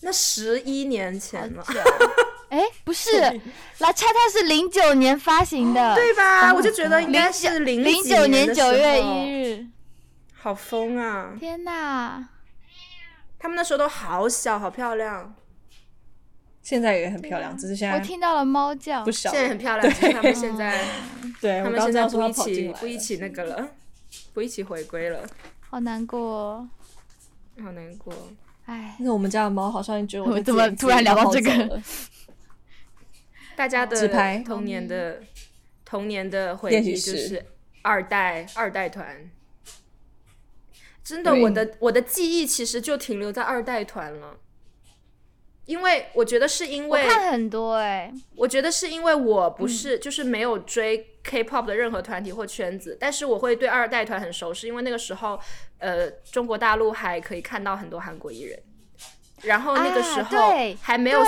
[0.00, 1.74] 那十一年前了，久。
[2.50, 3.10] 哎，不是，
[3.78, 9.66] 拉恰塔是零九年发行的，对吧？Oh 我就觉得应该是零零九年年九月一，日。
[10.32, 11.36] 好疯啊！
[11.38, 12.28] 天哪！
[13.38, 15.34] 他们那时候都好小，好漂亮，
[16.62, 19.30] 现在也很漂亮，只是现在我听到了猫叫不，小。
[19.30, 19.92] 现在很漂亮。
[19.92, 20.84] 只是他们现在，
[21.40, 23.68] 对，他们现在 不一起不一起那个了，
[24.32, 25.26] 不一起回归了，
[25.68, 26.68] 好难过哦。
[27.62, 28.14] 好难过。
[28.68, 31.82] 哎那，我们家的猫好像觉得我在我怎么突然聊到这个？
[33.56, 34.08] 大家的
[34.44, 35.22] 童年的
[35.86, 37.46] 童年的回忆就是
[37.80, 39.30] 二代二代团。
[41.02, 44.36] 真的，我的我的记忆其实就停留在二代团了，
[45.68, 55.38] 因为我觉得是因我为看很多哎，我觉得是因为我不是、就是没有追 K-pop 的任何团体或圈子，但是我会对二代团很熟，是因为那个时候，
[55.76, 58.58] 呃，中国大陆还可以看到很多韩国艺人，
[59.42, 61.22] 然后那个时候还没有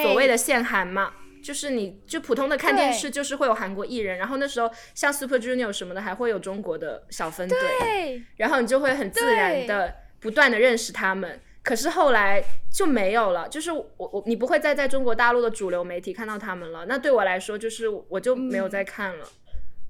[0.00, 11.40] 所谓的限韩嘛，就是你就普通的看电视就是会有韩国艺人，然后那时候像 Super Junior 什么的还会有中国的小分队，然后你就会很自然的不断的认识他们。
[11.62, 12.42] 可是后来
[12.72, 16.86] 就没有了，就是我我你不会再在中国大陆的主流媒体看到他们了。
[16.86, 19.26] 那对我来说，就是我就没有再看了，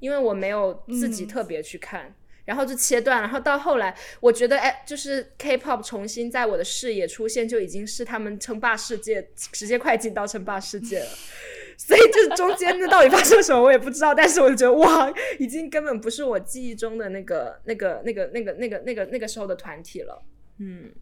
[0.01, 2.15] 因为我没有自己嗯特别去看，
[2.45, 3.21] 然后就切断。
[3.21, 11.07] 然后到后来，我觉得哎，就是 K-pop 重新在我的视野出现，就已经是他们称霸世界，直接快进到称霸世界了。
[11.79, 20.23] 所以就是中间那到底发生了什么我也不知道，但是我就觉得哇，已经根本不是我记忆中的那个那个那个那个那个那个那个时候的团体了。
[20.59, 20.93] 嗯，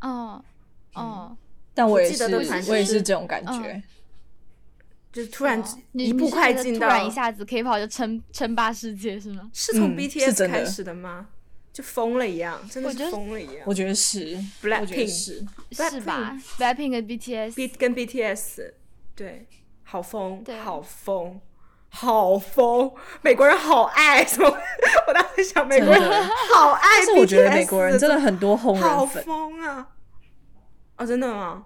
[0.00, 0.44] 哦
[0.94, 1.36] 哦，
[1.74, 2.38] 但我也是记得
[2.68, 3.82] 我也是是这种感觉嗯。
[5.12, 5.60] 就是突然
[5.92, 9.50] 一步快进到，突然一下子 K-pop 就称称霸世界是吗？
[9.52, 11.26] 是从 BTS 开始的吗？
[11.72, 13.56] 就疯了一样，真的疯了一样。
[13.66, 18.72] 我觉得是 Blackpink 是，是吧？Blackpink 跟 BTS，B 跟 BTS
[19.16, 19.46] 对，
[19.82, 21.40] 好疯，好疯，
[21.90, 24.48] 好疯，美国人好爱什么？
[25.06, 26.02] 我当时想，美国人
[26.54, 29.24] 好爱但是我觉得美国人真的很多红好人粉。
[29.24, 29.88] 疯啊！
[30.96, 31.64] 哦，真的吗？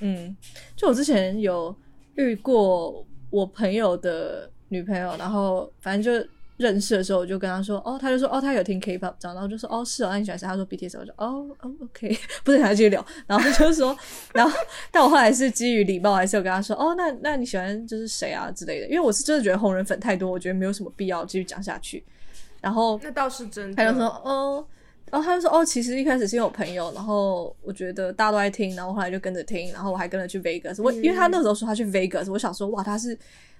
[0.00, 0.36] 嗯，
[0.74, 1.74] 就我之前有
[2.14, 6.28] 遇过我朋友的女朋友，然后反正就
[6.62, 10.46] 认识的时候，我就跟他说，哦，他就说，哦，他有听 K-pop 这样，然后就说，哦，是哦，那你喜欢谁？
[10.46, 13.96] 他说 BTS，我就，哦，哦，OK， 不是想要继续聊，然后就说，
[14.32, 14.56] 然后
[14.90, 22.04] 但我后来是基于礼貌，还是有跟他说，哦，那那你喜欢就是谁啊之类的，因为我是真的觉得红人粉太多，我觉得没有什么必要继续讲下去，
[22.60, 23.76] 然后那倒是真的。
[23.76, 24.64] 他就说，哦，
[25.10, 30.82] 然后他就说，哦，其实一开始是因为我朋友，然后我觉得大家都在听，然后后来就跟着听，然后我还跟着去 Vegas。
[30.82, 33.18] 我、因为他那时候说他去 Vegas，我想说，哇，他是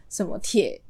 [0.09, 0.80] 什么铁，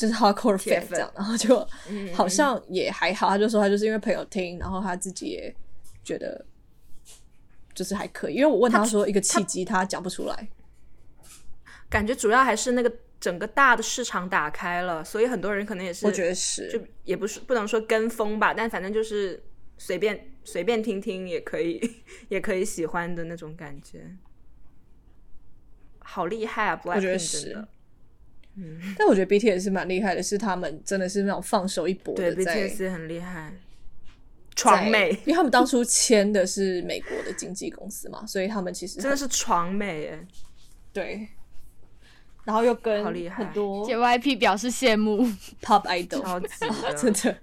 [0.00, 3.28] 就是 hardcore fan 这样，然后就嗯好像也还好。
[3.28, 5.54] 他就说他就是因为朋友听，然后他自己也
[6.02, 6.42] 觉得
[7.74, 8.34] 就是还可以。
[8.36, 10.48] 因为我问他说一个契机，他讲不出来。
[11.90, 12.90] 感觉主要还是那个
[13.20, 19.42] 整个大的市场打开了，所以很多人可能也是，我觉得是就也不是不能说跟风吧，但反正就是
[19.76, 21.78] 随便随便听听也可以，
[22.30, 24.16] 也可以喜欢的那种感觉。
[25.98, 27.68] 好厉害啊我觉得是
[28.60, 33.52] 的，但我觉得 BTS 是蛮厉害的，是他们真的是那种放手一搏的对 BTS 很厉害，
[34.56, 40.26] 床美因为他们当初签的是美国的经纪公司嘛，所以他们其实真的是床美哎，
[40.92, 41.28] 对，
[42.44, 45.22] 然后又跟很多 JYP 表示羡慕
[45.62, 46.48] pop idol，超级
[46.82, 47.36] 的 真的。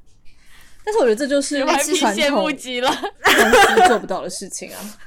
[0.83, 1.59] 但是我觉得这就是
[1.97, 2.89] 传羡慕统极了。
[2.89, 4.99] 公司做不到的事情啊。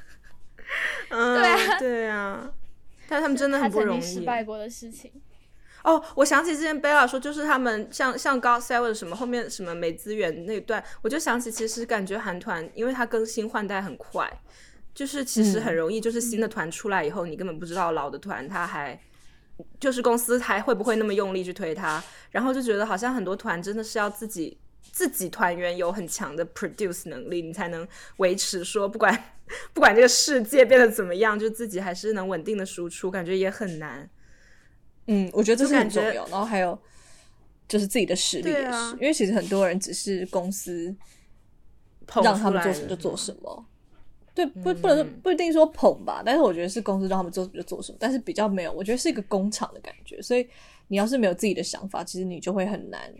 [1.09, 2.53] 嗯， 对啊对啊，
[3.09, 4.25] 但是他们真的他很不容易失易。
[4.27, 5.11] 败过的事情，
[5.85, 14.31] 哦，我想起之前贝拉说，就是他们像像 God Seven 什么后面什么没资源那段，我就想起其实感觉韩团，因为它更新换代很快，
[14.95, 19.01] 就是其实很容易，就是新的团出来以后，你根本不知道老的团它还。
[19.79, 24.57] 就是公司还会不会那么用力去推它，然后就觉得好像很多团真的是要自己
[24.91, 29.15] 自己团员有很强的 produce 能力，你才能维持说不管
[29.75, 34.09] 不管这个世界变得怎么样，就自己还是能稳定的输出，感觉也很难。
[35.13, 36.25] 嗯，我觉得这是很重要。
[36.29, 36.79] 然后还有
[37.69, 40.95] 就是自己的实力也是，啊因为其实很多人只是公司
[42.07, 43.67] 捧让他们做什么就做什么。
[44.33, 50.47] 对，不不能不一定说捧吧，但是我觉得是公司让他们做什么就做什么，但是比较没有，我觉得是一个工厂的感觉，所以
[50.87, 53.13] 你要是没有自己的想法，其实你就会很难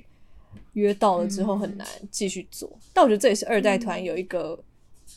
[0.75, 2.71] 约到了之后很难继续做。
[2.95, 4.57] 但我觉得这也是二代团有一个、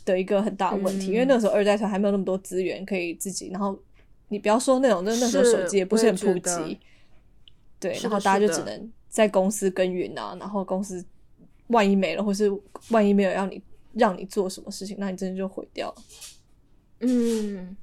[0.03, 3.77] 的一个很大的问题，因为那个时候二代团还没有那么多资源可以自己，然后
[4.29, 6.79] 你不要说那种，那那时候手机也不是很普及，
[7.79, 11.03] 对，然后大家就只能在公司耕耘啊，然后公司
[11.67, 12.51] 万一没了，或是
[12.89, 13.61] 万一没有让你
[13.93, 15.95] 让你做什么事情，那你真的就毁掉了。
[17.01, 17.75] 嗯，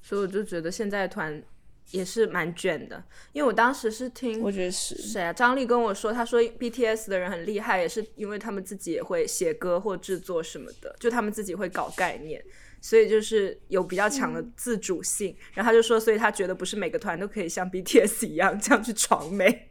[0.00, 1.42] 所以我就觉得现在团
[1.90, 5.32] 也是蛮卷的，因为我当时是听我觉得是，谁啊？
[5.32, 12.40] 张力跟我说，他说 BTS 的人很厉害，也是因为他们自己也会写歌或制作什么的，就他们自己会搞概念，
[12.80, 15.36] 所以就是有比较强的自主性。
[15.54, 19.70] 然后他就说，所以他觉得不是每个团都可以像 BTS 一样 这样去闯美，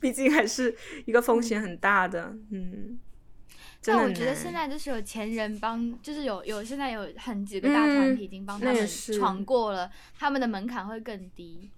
[0.00, 0.74] 毕竟还是
[1.04, 2.36] 一个风险很大的。
[2.50, 2.98] 嗯，
[3.84, 8.86] 但我觉得现在就是有前人帮，就是有有现在有很几个大团体已经帮他们
[9.18, 11.70] 闯过了，他们的门槛会更低。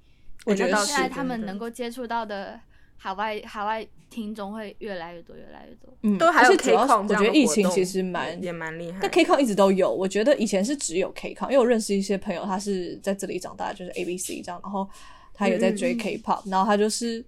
[0.45, 2.59] 我觉得现在他们能够接触到的
[3.01, 5.97] 海外海外听众会越来越多，越来越多。
[6.03, 8.99] 嗯，都还有而且主 K 要我觉得疫情其实蛮也蛮厉害。
[9.01, 14.89] 但 K 抗一直都有，我觉得以前是只有 K 抗，因为我认识一些朋友，他是在这里长大，就是 A B C 这样，然后
[15.33, 17.25] 他有在追嗯嗯 K pop，、然后他就是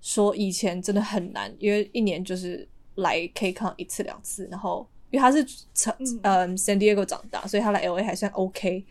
[0.00, 5.44] 说以前真的很难，因为一年就是来 K 抗一次两次，然后因为他是
[5.74, 8.86] 从嗯 San Diego 长大，所以他来 L A 还算 OK，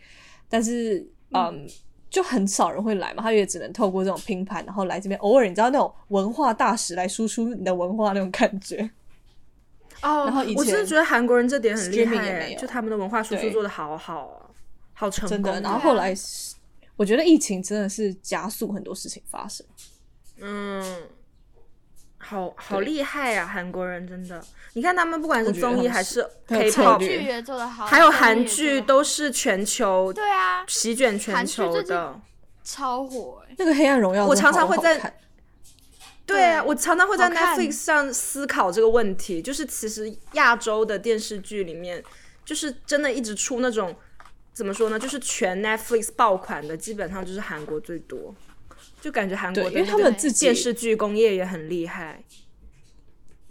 [0.48, 1.66] 但是嗯。
[2.10, 8.90] 就很少人会来嘛，他也只能透过这种拼盘，然后来这边偶尔，你知道那种文化大使来输出你的文化那种感觉。
[10.02, 14.50] 哦， 然后以前我真的觉得韩国人这点很厉害就他们的文化输出做的好好啊，
[14.92, 15.30] 好成功。
[15.30, 15.60] 真的。
[15.60, 16.56] 然后后来是，
[16.96, 19.64] 我觉得疫情真的是加速很多事情发生。
[20.40, 20.82] 嗯，
[22.30, 24.42] 好好厉害啊，韩国人真的。
[24.74, 32.20] 你看他们不管是综艺还是很有策 K-pop，剧也做得好，还有韩剧都是全球对啊，席卷全球的。
[32.62, 35.14] 超火哎、那个《黑暗荣耀》我常常会在
[36.24, 42.00] 对啊，我常常会在 Netflix 上思考这个问题，就是其实亚洲的电视剧里面，
[42.44, 43.96] 就是真的一直出那种
[44.52, 48.32] 怎么说呢，就是全 Netflix 爆款的，基本上就是韩国最多，
[49.00, 52.22] 就感觉韩对，国的因为他们自己电视剧工业也很厉害，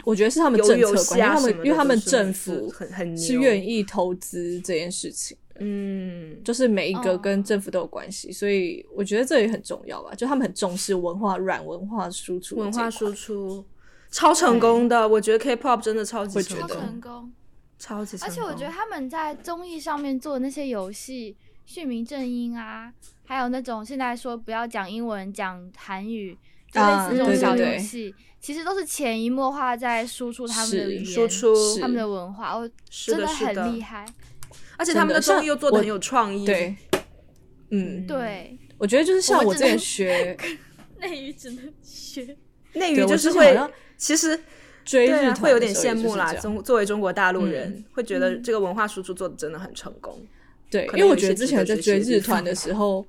[0.04, 10.14] 我觉得是他们政策关系，因为他们因为他们政府很很是愿意投资这件事情，嗯，就是每一个哦跟政府都有关系，所以我觉得这也很重要吧。
[10.16, 13.66] 就他们很重视文化软文化输出文化输出
[14.12, 17.32] 超成功的，我觉得 K-pop 真的超级成功，成功。
[17.78, 22.92] 超级成功，而且我觉得他们在综艺上面做的那些游戏，训明正音啊，
[23.30, 26.36] 还有那种现在说不要讲英文，讲韩语，
[26.72, 34.04] 就类啊似这种小对对对游戏，其实都是潜移默化在输出他们的语言、输出他们的文化，我是真的很厉害。
[34.78, 36.76] 而且他们的综艺又做的很有创意，对，
[37.70, 40.38] 嗯，对，我觉得就是像我之前我们只能学
[41.00, 42.36] 内娱只能学。
[42.74, 43.56] 内娱就是会
[43.96, 44.40] 其实
[44.84, 46.34] 追日会有点羡慕啦。
[46.34, 50.20] 中作为中国大陆人，嗯会觉得这个文化输出做的真的很成功。
[50.72, 53.06] 对，因为我觉得之前在追日团的时候，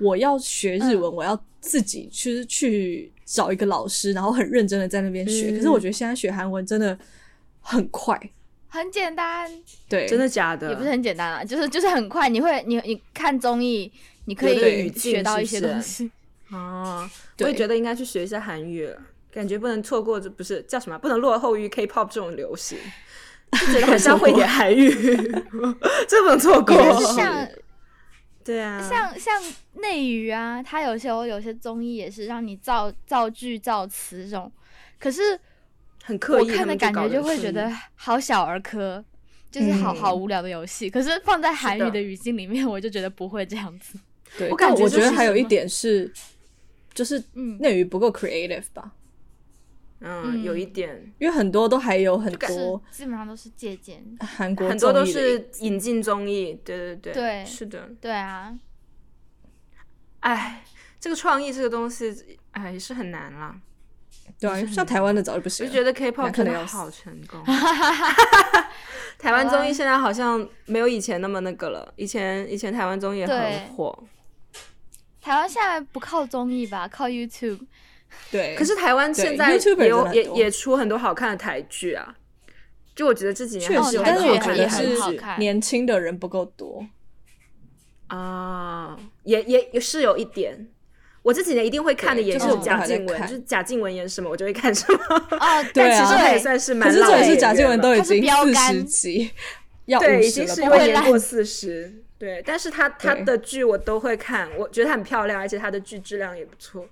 [0.00, 5.50] 我要学日文，我要自己去去找一个老师，然后很认真的在那边学。
[5.50, 6.98] 可是嗯我觉得现在学韩文真的
[7.60, 8.18] 很快，
[8.68, 9.50] 很简单，
[9.88, 10.70] 对，真的假的？
[10.70, 13.92] 也不是很简单啊，就是就是很快，你会你你看综艺，
[14.26, 16.10] 你可以学到一些东西。
[16.50, 18.98] 啊，我也觉得应该去学一下韩语了。
[19.30, 20.98] 感觉不能错过，这不是叫什么？
[20.98, 22.78] 不能落后于 K-pop 这种流行，
[23.52, 24.88] 就觉得还是要会点韩语，
[26.08, 26.74] 这不能错过。
[27.14, 27.46] 像
[28.48, 29.42] 对啊，像像
[29.74, 34.50] 内娱啊，它有时候有些综艺也是让你造造句造词这种，
[34.98, 35.38] 可是
[36.02, 39.04] 很刻意，我看的感觉就会觉得好小儿科，
[39.50, 39.96] 就是好嗯。
[39.96, 40.88] 好无聊的游戏。
[40.88, 43.98] 可是放在韩语的语境里面，我就觉得不会这样子。
[44.38, 46.10] 对，我感觉我觉得还有一点是，
[46.94, 47.58] 就是嗯。
[47.58, 48.90] 内娱不够 creative 吧，
[50.00, 50.72] 嗯，有一嗯。
[50.72, 54.04] 点，因为很多都还有很多基本上都是借鉴。
[54.20, 57.44] 韩国很多都是引进综艺，对对对，对。
[57.44, 57.90] 是的。
[58.00, 58.56] 对啊，
[60.20, 60.62] 哎，
[61.00, 63.54] 这个创意这个东西，哎，也是很难啦。
[64.38, 67.44] 对啊，像台湾的早就不我行了，就觉得 K-pop 难看得要死真的好成功。
[69.18, 74.04] 台湾综艺现在好像没有以前那么那个了，以前以前台湾综艺也很火，
[75.20, 77.66] 台湾现在不靠综艺吧，靠 YouTube。
[78.30, 82.14] 对，可是台湾现在也有也也出很多好看的台剧啊。
[82.94, 84.82] 就我觉得这几年确实，还是有但是我觉得是看。
[84.82, 85.38] 的台剧好看。
[85.38, 86.84] 年轻的人不够多，
[88.08, 90.68] 啊，也也也是有一点。
[91.22, 94.98] 我这几年一定会看的对也就是贾静雯，就是贾静雯演什么我就会看什么。
[95.30, 95.90] 哦， 对啊。
[95.90, 99.30] 但其实她也算是可蛮老的是这也是贾静雯都已经四十几，
[99.86, 100.88] 要对，已经是有会烂。
[100.88, 106.84] 演过四十，对，但是她她的剧我都会看，我觉得她很漂亮，而且她的剧质量也不错。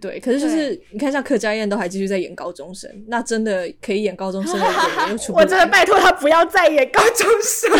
[0.00, 7.70] 对，可是就是你看，像柯佳燕都还继续在演高中生，那真的可以演高中生的演员又出不我真的，拜托他不要再演高中生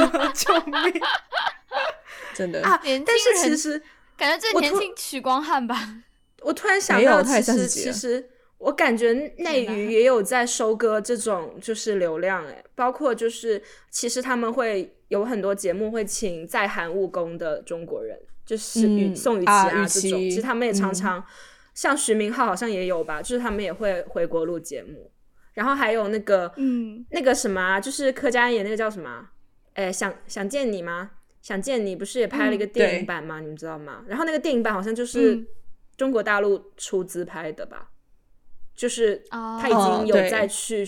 [0.00, 1.02] 了， 救命
[2.34, 2.80] 真的啊！
[2.82, 3.82] 但是人其实
[4.16, 5.96] 感觉最年轻许光汉吧。
[6.42, 21.24] 我突然想到，其实30几了其实我感觉内娱也有在收割这种就是流量，哎，包括就是其实他们会有很多节目会请在韩务工的中国人，就是宇、嗯宋雨琦啊雨这种，其实他们也常嗯常、
[21.74, 25.10] 像徐明浩好像也有吧，就是他们也会回国录节目，
[25.52, 29.32] 然后还有那个嗯，那个什么啊，就是柯佳嬿那个叫什么啊？
[29.74, 31.10] 哎，想想见你吗？
[31.42, 33.40] 想见你不是也拍了一个嗯电影版吗？
[33.40, 34.02] 你们知道吗？
[34.08, 35.46] 然后那个电影版好像就是嗯
[35.96, 37.90] 中国大陆出资拍的吧？
[38.74, 40.84] 就是哦他已经有对在去，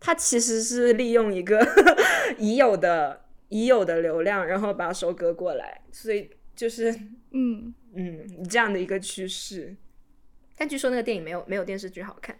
[0.00, 1.60] 他其实是利用一个
[2.38, 6.90] 已有的已有的流量，然后把它收割过来，所以就是
[7.32, 9.74] 嗯，嗯这样的一个趋势。
[10.56, 12.36] 但据说那个电影没有没有电视剧好看，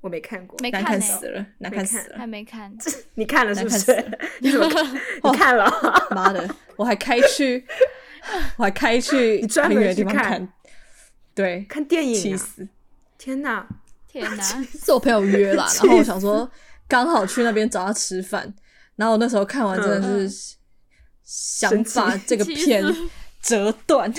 [0.00, 0.58] 我没看过。
[0.60, 2.74] 难没看死了，难看死了还，没看。
[3.14, 3.92] 你看了是不是？
[4.40, 4.94] 你怎么看？
[5.24, 5.70] 你看了？
[6.12, 7.64] 妈的，我还开去，
[8.56, 10.52] 我还开去你专门很远的地方去看看，
[11.34, 12.22] 对，看电影、啊？
[12.22, 12.68] 气死。
[13.18, 13.68] 天哪！
[14.08, 14.42] 天哪！
[14.42, 16.50] 是我朋友约了，然后我想说
[16.88, 18.52] 刚好去那边找他吃饭，
[18.96, 20.56] 然后我那时候看完真的是
[21.32, 22.84] 想把这个片
[23.40, 24.12] 折断。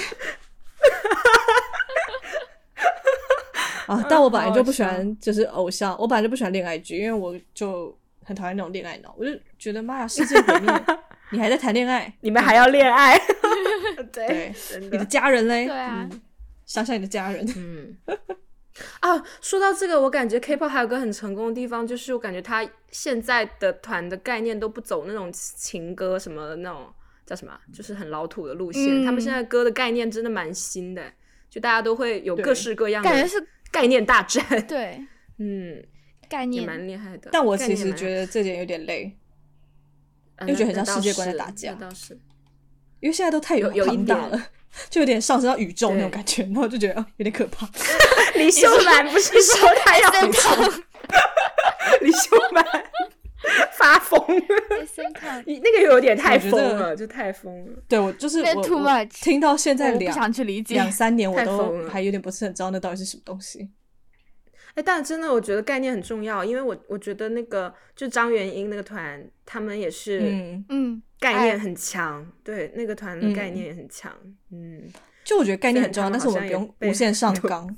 [3.88, 4.06] 啊！
[4.10, 7.94] 但我本来就不喜欢就是偶像，我本来就不喜欢恋爱剧，因为我就
[8.24, 10.72] 很讨厌那种恋爱脑，我就觉得妈呀，世界毁灭，
[11.32, 12.14] 你还在谈恋爱？
[12.22, 13.20] 你们还要恋爱？
[14.14, 15.06] 对你的的。
[15.06, 15.66] 家人嘞？
[15.66, 16.22] 对啊嗯
[16.66, 17.46] 想想你的家人。
[17.58, 17.98] 嗯。
[19.02, 26.88] 啊，说到这个，我感觉 K-pop 还有个很成功的地方，就是我感觉他现在的团的概念都不走那种情歌什么的那种，
[27.32, 29.06] 叫什么，就是很老土的路线。
[29.06, 31.02] 他们现在歌的概念真的蛮新的，
[31.50, 34.46] 就大家都会有各式各样的，感觉是概念大战。
[34.68, 35.02] 对，
[35.40, 35.82] 嗯，
[36.28, 37.30] 概念蛮厉害的。
[37.32, 39.18] 但我其实觉得这点有点累，
[40.42, 41.74] 因为觉得很像世界观的打架。
[41.76, 42.20] 倒是，
[43.00, 44.50] 因为现在都太有有庞大了。
[44.90, 47.66] 就有点上升到宇宙那种感觉，然后就觉得有点可怕。
[48.36, 50.10] 李秀满不是说他要
[52.02, 52.66] 李秀满
[53.74, 54.20] 发疯
[55.46, 57.84] 你，那个有点太疯了，就太疯了。
[57.88, 58.64] 对我就是我
[59.10, 63.70] 听到现在两想去理解两三年，我都还有点不是很知道那到底是什么东西。
[64.76, 71.04] 哎，但真的我觉得概念很重要，因为我我觉得那个就张元英那个团，他们也是嗯嗯。
[71.20, 74.12] 概念很强，对那个团的概念也很强，
[74.52, 74.82] 嗯，
[75.24, 77.78] 就我觉得概念很重要，但是我们不用无限上纲。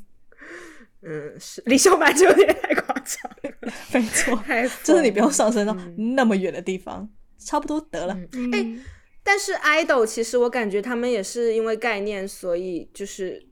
[1.06, 3.32] 嗯，是李秀满就有点太夸张，
[3.94, 4.44] 没错，
[4.84, 5.76] 就是你不用上升到
[6.16, 8.18] 那么远的地方，差不多得了。
[8.52, 8.76] 哎，
[9.24, 13.46] 但是 idol 其实我感觉他们也是因为概念，所以就是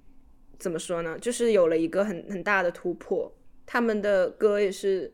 [0.59, 1.17] 怎么说呢？
[1.19, 3.33] 就是有了一个很很大的突破。
[3.65, 5.13] 他们的歌也是，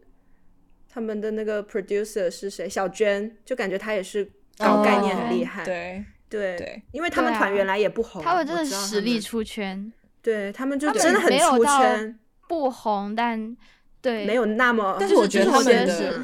[0.90, 2.68] 他们的那个 producer 是谁？
[2.68, 4.32] 小娟，就感觉他也是。
[4.60, 13.56] 搞概念很厉害，对对对，因为他们团原来也不红，他们真的实力出圈，对他们就真的很出圈，不红但
[14.02, 16.24] 对没有那么，但是我觉得他们的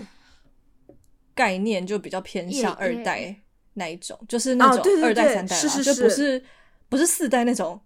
[1.34, 3.36] 概念就比较偏向二代
[3.74, 6.43] 那一种，就是那种二代三代，就不是
[6.89, 7.80] 不是四代那种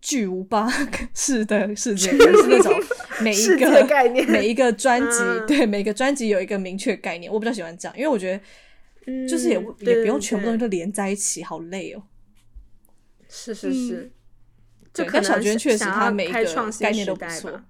[0.00, 0.68] 巨无霸
[1.14, 2.72] 式的世界， 是那种
[3.20, 8.42] 每一个概念，每一个专辑，对每个专辑有一个明确概念，我比较喜欢这样，因为我觉得。
[9.28, 12.02] 就是也也不用全部东西都连在一起，好累哦。
[13.28, 14.12] 是是是，
[15.04, 17.60] 就可能小娟确实她每一个概念都不错。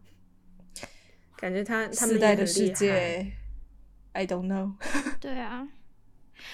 [1.37, 3.31] 感觉他四代的世界
[4.13, 4.73] ，I don't know。
[5.21, 5.69] 对啊，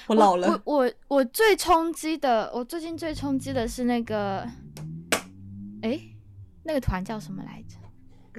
[0.09, 0.61] 我老了。
[0.65, 4.41] 我我我最冲击的，我最近最冲击的是那个，
[5.83, 6.01] 哎，
[6.65, 7.77] 那个团叫什么来着？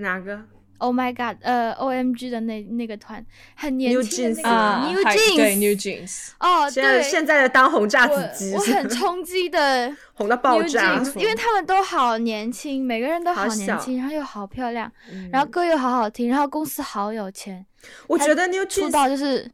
[0.01, 0.45] 哪个
[0.83, 1.37] ？Oh my god！
[1.41, 3.25] 呃，O M G 的那那个团
[3.55, 6.31] 很年轻啊，New Jeans，对 New Jeans。
[6.41, 14.91] 哦，对，现在的当红炸子鸡，我很 冲击的， 红到爆炸，因为他们都好年轻，每个人都好年轻，然后又好漂亮，
[15.31, 17.65] 然后歌又好好听，然后公司好有钱。
[18.07, 19.49] 我觉得 New Jeans 出道就是。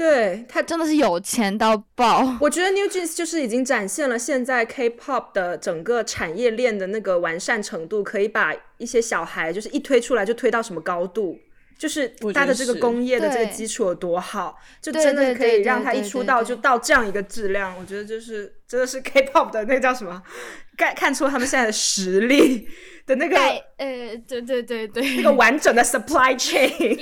[0.00, 11.38] 对他真的是有钱到爆，我觉得 New Jeans 就是已经展现了现在 K-pop 的整个产业链的那个完善程度，可以把一些小孩就是一推出来就推到什么高度，
[11.78, 17.76] 就是他的这个工业的这个基础有多好，就真的可以让他一出道就到这样一个质量。
[17.78, 20.22] 我觉得就是真的是 K-pop 的那个叫什么，
[20.80, 22.66] 看看出他们现在的实力
[23.06, 23.36] 的那个，
[23.76, 26.98] 呃，对对对对，那个完整的 supply chain。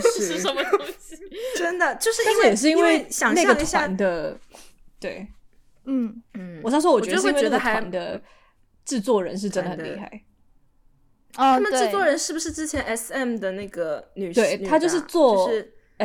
[0.00, 1.16] 是什么东西？
[1.56, 4.36] 真的就是因为也是因为想象一下的，
[4.98, 5.26] 对，
[5.84, 8.20] 嗯嗯，我上说我觉得是因为这个团的
[8.84, 10.22] 制作人是真的很厉害。
[11.36, 14.32] 哦，他们制作人是不是之前 S M 的那个女？
[14.32, 15.50] 对，他就是做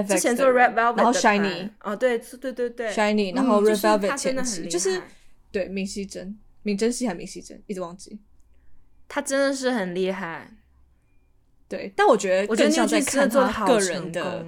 [0.03, 5.01] 之前做 Red Velvet，然后 Shiny，哦，对对对对，Shiny，然后 Red Velvet 前期就是
[5.51, 8.19] 对明熙珍，明珍熙还明熙珍，一直忘记，
[9.07, 10.51] 他真的是很厉害。
[11.67, 14.45] 对，但我觉得更像在看他个人的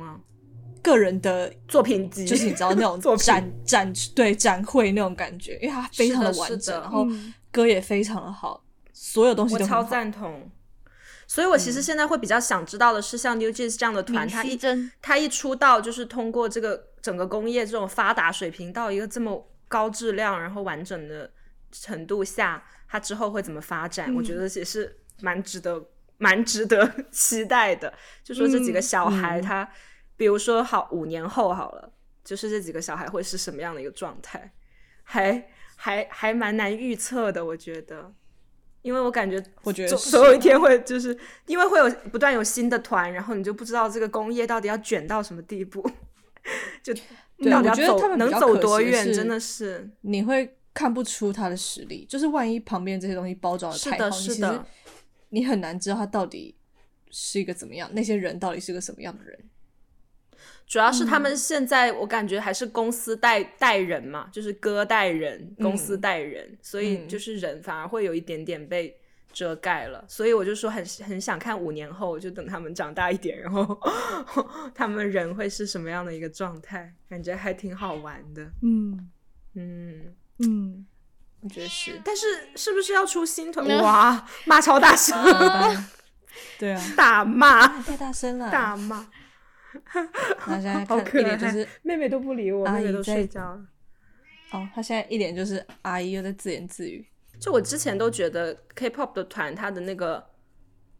[0.81, 7.05] 个人的作品集，就是你知道那种 展展对展会那种感觉，因为它非常的完整，然后
[7.51, 10.49] 歌也非常的好，所有东西都超赞同。
[11.32, 14.59] 所以我其实现在会比较想知道的是，像 New Jeans 这样的团，他一
[15.01, 21.32] 他一出道就是通过这个整个工业这种发达水平到一个这么高质量然后完整的
[21.71, 24.13] 程度下，他之后会怎么发展？
[24.13, 25.82] 我觉得也是蛮值得。
[26.17, 27.91] 蛮值得 期待的，
[28.23, 29.67] 就说这几个小孩，他
[30.15, 31.91] 比如说好五年后好了，
[32.23, 34.51] 就是这几个小孩会是什么样的一个状态，
[35.01, 38.13] 还还还蛮难预测的，我觉得，
[38.82, 45.82] 因为我感觉，我觉得总有一天会，就是因为会有不断有新的团，然后你就不知道这个工业到底要卷到什么地步，
[46.82, 46.93] 就
[47.49, 54.66] 到底要走能走多远，真的是你会看不出他的实力，就是万一旁边这些东西包装的太好，是的。
[55.29, 56.55] 你很难知道他到底
[57.09, 59.39] 是一个怎么样，那些人到底是个什么样的人。
[60.71, 68.97] 主要是他们现在，我感觉还是公司带带人嘛，就是歌带人，公司带人，所以就是人反而会有一点点被
[69.33, 70.05] 遮盖了。
[70.07, 73.77] 所以我就说很很想看五年后，就等他们长大一点，然后
[74.73, 78.49] 他们人会是什么样的一个状态，感觉还挺好玩的。
[78.61, 79.11] 嗯
[79.55, 80.85] 嗯嗯。
[81.41, 82.25] 我觉得是，但是
[82.55, 83.67] 是不是要出新团？
[83.81, 85.21] 哇，骂 超大声，
[86.57, 89.05] 对啊， 大骂太大声了，大骂。
[90.37, 93.65] 他现在看好可爱，一脸就是妹妹都不理我，妹妹都阿姨在睡觉了。
[94.51, 97.05] 哦，他现在一脸就是阿姨又在自言自语。
[97.39, 100.23] 就我之前都觉得 K-pop 的团，它的那个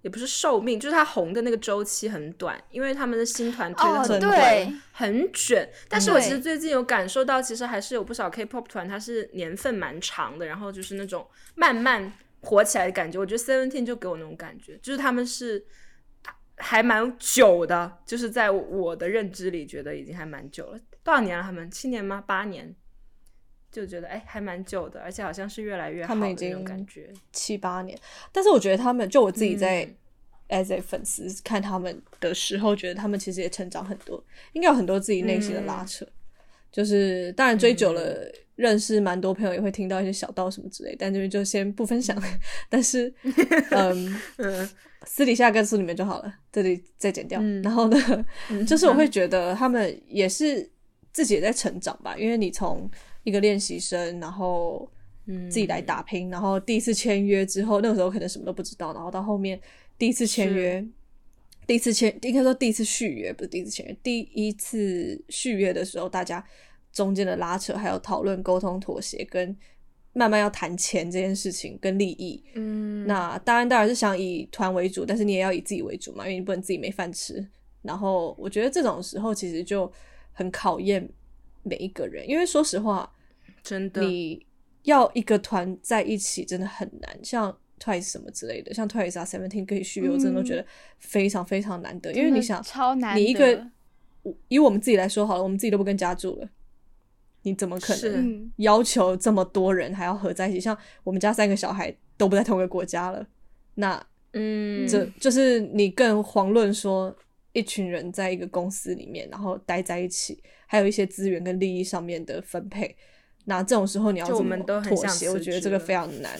[0.02, 5.70] 也不是寿命，就是它红的那个周期很短，因为他们的新团推的哦，很真的对，很卷。
[5.88, 13.20] 但是我其实最近有感受到，其实还是有不少 K-pop 团，它是年份蛮长的，然后就是那种慢慢火起来的感觉。
[13.20, 15.64] 我觉得 Seventeen 就给我那种感觉，就是他们是
[16.62, 20.80] 还蛮久的，就是在我的认知里，觉得已经还蛮久了。
[21.04, 21.44] 多少年了？
[21.44, 22.24] 他们七年吗？
[22.26, 22.74] 八年？
[23.72, 27.10] 就觉得哎，还蛮久的，而且好像是越来越好的他们已那种经感觉。
[27.32, 27.98] 七八年，
[28.32, 29.86] 但是我觉得他们就我自己在
[30.50, 34.22] 嗯 as a 粉丝看他们的时候，觉得他们其实也成长很多，
[34.52, 36.06] 应该有很多自己内心的拉扯。
[36.70, 42.22] 就是当然追久了，认识蛮多朋友也会听到一些小道什么之类，但这边就先不分享。
[42.70, 43.14] 但是，
[43.72, 44.70] 嗯， 嗯
[45.06, 47.40] 私底下跟书里面就好了，这里再剪掉。
[47.42, 50.70] 嗯然后呢，嗯就是我会觉得他们也是
[51.12, 52.90] 自己也在成长吧，因为你从
[53.24, 54.90] 一个练习生，然后
[55.50, 59.60] 自己来打拼，然后第一次签约之后，那个时候可能什么都不知道，然后到后面
[59.98, 60.86] 第一次签约，
[61.66, 66.44] 第一次签应该说第一次续约，不是第一次签约，第一次续约的时候，大家
[66.92, 69.56] 中间的拉扯，还有讨论、沟通、妥协，跟
[70.14, 77.46] 慢慢要谈钱这件事情跟利益，嗯，那当然当然是想以团为主，但是你也要以自己为主嘛，因为你不能自己没饭吃。
[77.82, 79.92] 然后我觉得这种时候其实就
[80.34, 81.10] 很考验
[81.64, 83.12] 每一个人，因为说实话，
[83.64, 84.46] 真的，你
[84.84, 90.66] 要一个团在一起真的很难，像 Twice 什么之类的，像 Twice 啊 Seventeen 可以续约，我真的都觉得
[91.00, 93.66] 非常非常难得，因为你想，超难你一个
[94.50, 96.50] 以我们自己来说好了，我们自己都不跟家住了，
[97.44, 100.60] 你怎么可能嗯，要求这么多人还要合在一起？
[100.60, 103.26] 像我们家三个小孩都不在同一个国家了，
[103.76, 104.04] 那
[104.34, 107.16] 嗯，这就是你更遑论说
[107.54, 112.96] 一群人在一个公司里面，然后待在一起，还有一些资源跟利益上面的分配。
[113.46, 115.30] 那这种时候你要就我怎么们都很想妥协？
[115.30, 116.32] 我辞职了觉得这个非常难。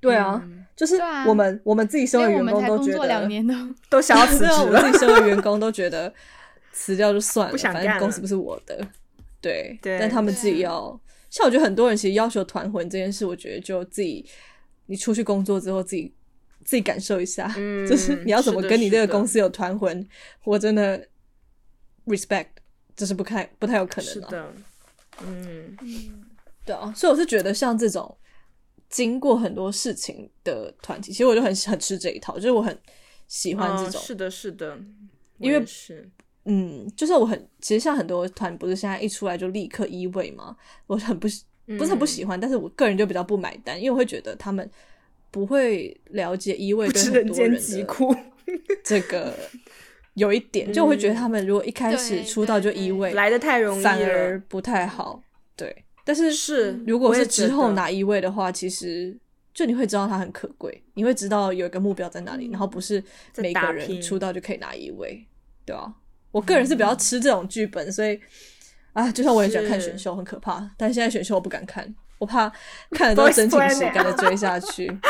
[0.00, 0.96] 对啊，嗯就是
[1.26, 3.54] 我们、我们自己身因为员工工都觉得，两年都，
[3.90, 4.80] 都想要辞职了我们。
[4.80, 6.12] 自己身为员工都觉得
[6.72, 8.84] 辞掉就算了， 不想反正公司不是我的。
[9.42, 10.98] 对，对但他们自己要，
[11.28, 14.24] 像我觉得很多人其实要求团魂这件事，我觉得就自己
[14.86, 16.14] 你出去工作之后自己
[16.64, 20.08] 自己感受一下，嗯就是你要怎么跟你这个公司有团魂，
[20.44, 21.06] 我真的
[22.06, 22.46] respect，
[22.94, 24.54] 这是不太不太有可能的，
[25.22, 25.76] 嗯，
[26.64, 28.16] 对啊，所以我是觉得像这种
[28.88, 32.78] 经过很多事情的团体，其实我就很很吃这一套，就是我很
[33.26, 34.78] 喜欢这种，哦是的，是的，
[35.38, 36.08] 因为是
[36.44, 40.56] 嗯，就是我很其实像很多团不是现在一出来就立刻一位嘛，
[40.86, 41.28] 我很不
[41.78, 44.68] 不是很不喜欢，但是我个人就比较不买单，因为我会觉得他们
[45.30, 48.14] 不会了解一位不对知人间很多人的疾苦，
[48.84, 49.32] 这个
[50.14, 54.38] 有一点，就我会觉得他们如果一开始出道就一位，来的太容易反而。
[54.48, 55.22] 不太好，
[55.56, 59.16] 对，但是是，如果是之后拿一位的话，其实
[59.54, 63.02] 就你会知道他很可贵，你会知道有一个目标在哪里，然后不是
[63.36, 65.24] 每个人出道就可以拿一位，
[65.64, 65.94] 对啊，
[66.32, 68.20] 我个人是比较吃这种剧本，所以
[68.92, 72.50] 啊，就算我也喜欢看是选秀，很可怕，但现在选秀我不敢看，我怕
[72.92, 74.86] 看了之后 Boys 真情实感的追下去。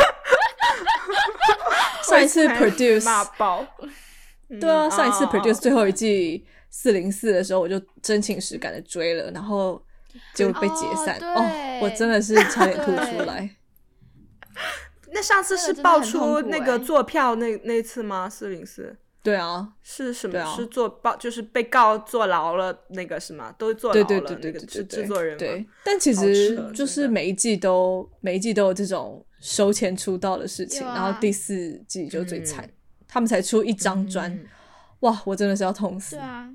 [2.09, 3.65] 上一次 produce 骂爆，
[4.61, 9.83] 对啊，嗯上一次哦 produce 最后一季四零四的时候，我就真情实感的追了，然后
[10.35, 11.17] 结果被解散。
[11.23, 13.49] 哦哦我真的是差点吐出来。
[15.15, 18.29] 那上次是爆出那个坐票那那次吗？
[18.29, 20.39] 四零四对啊，是什么？
[20.41, 23.55] 啊是坐爆，就是被告坐牢了那个是吗？
[23.57, 32.71] 都坐牢了，对对对对制作人吗对，但其实就是每一季都每一季都有这种收钱出道的事情，啊然后第四季就最嗯惨，
[33.07, 34.45] 他们才出一张专，嗯
[35.01, 36.21] 哇，我真的是要痛死对。
[36.21, 36.51] 啊，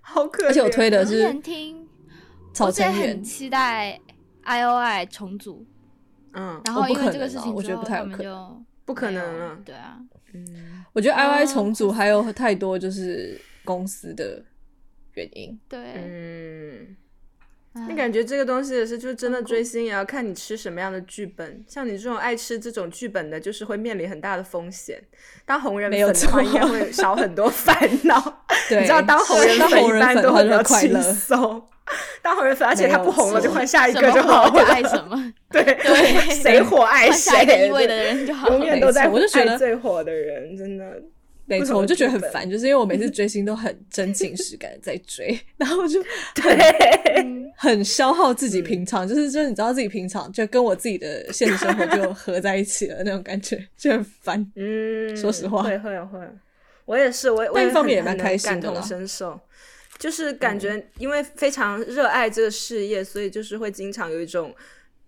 [0.00, 0.46] 好可怜。
[0.48, 1.88] 而且我推的是前听，
[2.54, 4.00] 曹我之前承元很，期待
[4.42, 5.66] I O I 重组，
[6.32, 9.98] 嗯，然后因为哦不可这个事情我觉得不太有可能不可能了对啊，
[10.32, 14.42] 嗯，我觉得 I Y 啊重组还有太多就是公司的
[15.12, 15.60] 原因。
[15.68, 16.96] 对，嗯，
[17.76, 21.62] 唉你感觉这个东西也是，就真的追星也要看你吃什么样的剧本。
[21.68, 24.98] 像你这种爱吃这种剧本的，就是会面临很大的风险。
[25.44, 28.44] 当红人没有粉的话，错应该会 少很多烦恼。
[28.68, 31.12] 对，你知道，当红人当粉一般都会比较轻就快乐。
[31.12, 31.68] 松。
[32.20, 34.64] 当红人粉，而且他不红了，就换下一个就好了。
[34.64, 38.56] 爱什么，对对 谁火爱谁下一个谁，一位的人就好了。
[38.56, 40.84] 永远都在没错我就觉得爱最火的人，真的。
[41.46, 46.02] 没错，我就觉得很烦，就是因为我每次追星都很真情实感的在追， 然后就
[46.34, 54.52] 对，嗯很消耗自己平常，就是就是你知道自己平常就跟我自己的现实生活就合在一起了那种感觉，就很烦。
[54.56, 56.18] 嗯，说实话会会会，
[56.84, 59.40] 我也是，我我一方面也很蛮开心的感同身受，
[59.98, 64.54] 就是感觉因为非常热爱这个事业，所以就是会经常有一种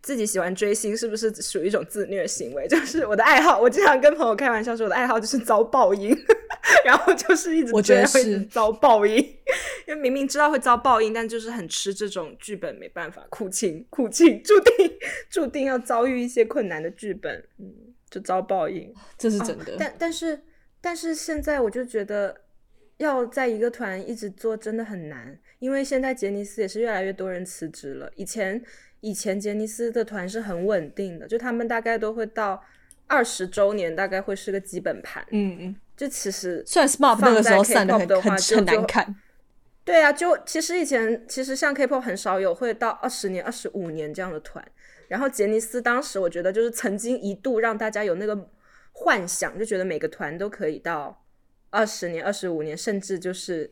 [0.02, 2.66] 自己喜欢追星，是不是属于一种自虐行为？
[2.68, 6.16] 就是我的爱好，我经常跟朋友开玩笑说，我的爱好就是遭报应，
[6.84, 9.16] 然后就是一直我觉得追会遭报应，
[9.86, 14.98] 因为明明知道会遭报应，但就是很吃这种剧本，没办法，苦情苦情， 注定
[15.28, 17.66] 注定要遭遇一些困难的剧本，嗯，
[18.08, 18.92] 就遭报应。
[19.18, 19.72] 这是真的。
[19.72, 20.40] 哦但但是
[20.80, 22.34] 但是现在我就觉得
[22.98, 28.10] 要在一个团一直做真的很难，因为现在杰尼斯也是越来越多人辞职了。
[28.14, 28.62] 以前
[29.00, 32.62] 以前杰尼斯的团是很稳定的，就他们大概都会到
[33.06, 35.24] 二十周年，大概会是个基本盘。
[35.30, 39.14] 嗯嗯，就其实虽然 SMAP 那个时候散的很很难看，
[39.84, 44.62] 对啊，就其实以前其实像 K-pop 很少有会到二十年、二十五年这样的团，
[45.08, 48.50] 然后杰尼斯当时我觉得就是曾经一度让大家有那个
[48.92, 51.24] 幻想，就觉得每个团都可以到
[51.70, 53.70] 二十年、二十五年，甚至就是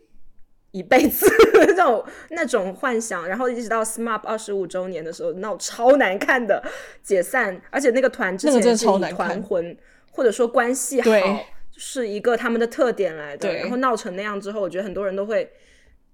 [0.77, 1.27] 一辈子
[1.67, 6.63] 那种那种幻想，然后一直到 SMAP 二十五周年的时候闹超难看的
[7.03, 9.77] 解散，而且那个团之前是以团魂
[10.13, 11.47] 或者说关系好对
[11.77, 15.51] 是一个他们的特点来的，然后闹成那样之后，我觉得很多人都会。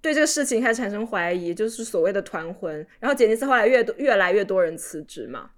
[0.01, 2.84] 对这个事情开始产生怀疑，就是所谓的团魂。
[2.98, 5.51] 然后杰尼斯后来越多越来越多人辞职嘛，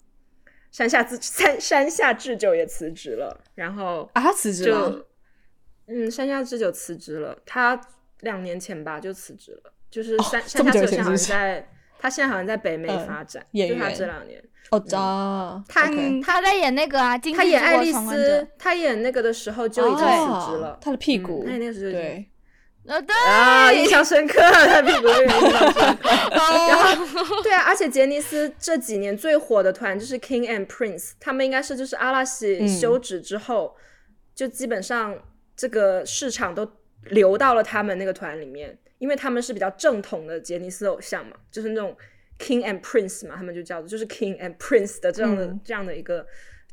[0.71, 5.07] 山下智山山下智久也辞职了，然后啊，他辞职了，
[5.87, 7.81] 嗯，山下智久辞职了，他
[8.25, 11.69] 两年前吧就辞职了，就是山、哦这么山下现在好像在
[11.99, 15.89] 他现在好像在北美嗯发展，演就他这两年，哦，啊，他
[16.23, 22.27] 他在演那个啊，他演爱丽丝，他演那个的时候就已经辞哦职了，他的屁股嗯他演那个时候就已经
[22.85, 26.09] 对，啊，印象深刻，他屁股有点印象深刻。
[26.31, 33.75] 然哦，后，对啊，而且杰尼斯这几年最火的团就是 King and Prince，他们应该是就是阿拉西嗯休止之后，
[34.35, 35.19] 就基本上
[35.57, 36.71] 这个市场都
[37.11, 41.97] 流到了他们那个团里面，因为他们是比较正统的杰尼斯偶像嘛，就是那种
[42.39, 45.61] King and Prince 嘛，他们就叫做就是 King and Prince 的这样的、嗯。
[45.65, 46.27] 这样的一个。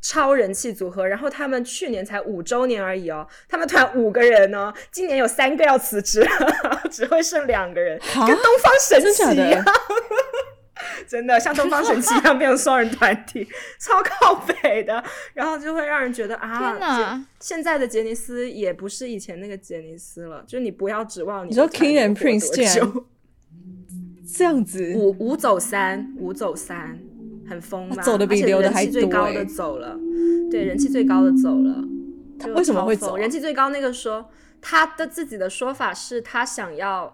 [0.03, 6.27] 超人气组合，然后他们去年才五周年而已哦，他们团五个人哦，今年有三个要辞职了，
[6.89, 9.63] 只会剩两个人，跟东方神起一样。
[9.63, 9.71] 的，
[11.11, 13.45] 真的像东方神起一样变成双人团体，
[13.77, 14.33] 超靠
[14.63, 22.73] 北的，然后就会让人觉得啊，现在的杰尼斯也不是以前那个杰尼斯了，就是你不要指望你你说 King and Prince 多竟然
[24.25, 24.63] 这样？
[24.63, 26.97] 子，五五走三，五走三，
[27.49, 28.01] 很疯吧？
[28.01, 29.99] 走的比而且留的还人气最高的走了，
[30.49, 31.83] 对，人气最高的走了。
[32.39, 33.19] 他为什么会走啊？
[33.19, 34.29] 人气最高那个说，
[34.61, 37.13] 他的自己的说法是他想要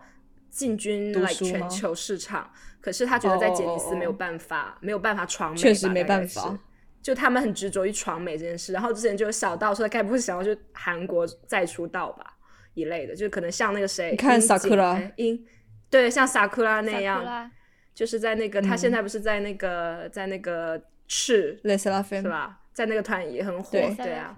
[0.51, 2.51] 进军读 like 全球市场，
[2.87, 6.57] 可是他觉得在杰尼斯没有办法，没有办法闯美吧，确实没办法。
[7.01, 12.37] 就他们很执着于闯美这件事，然后之前就有小道说，该不会想要去韩国再出道吧
[12.75, 15.45] 一类的，就可能像那个谁，你看樱井 Sakura 哎樱，
[15.89, 17.51] 对，像 Sakura 那样，
[17.93, 22.61] 就是在那个他嗯现在不是在那个在那个赤是吧？
[22.71, 23.95] 在那个团也很火，对。
[23.95, 24.33] 对啊，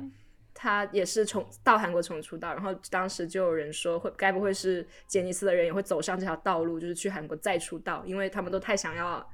[0.61, 9.25] 他也是从到韩国重出道，然后当时就有人说会该不会是杰尼斯的人也会走上这条道路，就是去韩国再出道，因为他们都太想要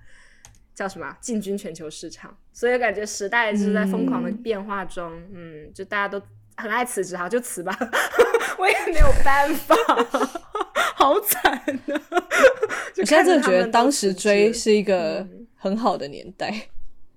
[0.75, 4.37] 叫什么啊进军全球市场，所以感觉时代就是在疯狂的嗯。
[4.43, 6.21] 变化中，嗯就大家都
[6.57, 7.75] 很爱辞职，哈就辞吧，
[8.59, 9.75] 我也没有办法，
[10.95, 11.65] 好惨啊！
[12.97, 15.41] 我现在真的觉得当时追是一个嗯。
[15.57, 16.53] 很好的年代，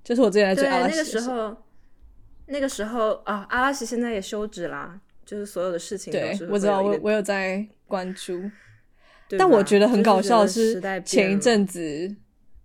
[0.02, 1.54] 就是我之前在追对，阿拉那个时，候，
[2.48, 8.42] 那个时候啊，阿拉西现在也休止啦，就是所有的事情都对我知道，我我有在关注，
[9.38, 12.16] 但我觉得很搞笑的是前一阵子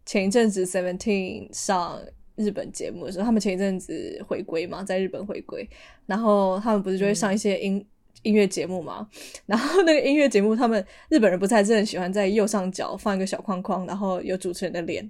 [0.06, 2.02] 前一阵子 Seventeen 上
[2.36, 5.70] 日本节目的时候，他们前一阵子回归嘛，在日本回归，
[6.06, 7.86] 然后他们不是就会上一些音、
[8.24, 9.08] 音乐节目嘛，
[9.46, 15.04] 然后那个音乐节目，他们日本人不是还是很喜欢在右上角放一个小框框，然后有主持人的脸，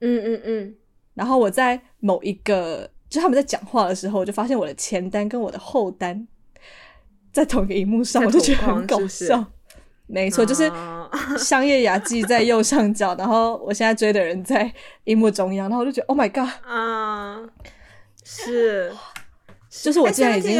[0.00, 0.74] 嗯嗯嗯，
[1.14, 6.26] 然后我在某一个就他们在讲话的时候，我就发现我的前单跟我的后单
[7.32, 9.26] 在同一个荧幕上，我就觉得很搞是是？
[9.26, 9.44] 笑。
[10.06, 11.10] 没错，就是啊。
[11.36, 14.72] 香叶雅纪在右上角，然后我现在追的人在
[15.04, 17.38] 荧幕中央，然后我就觉得 Oh my God，啊，
[18.24, 18.90] 是，
[19.70, 20.56] 就是我竟然已哎经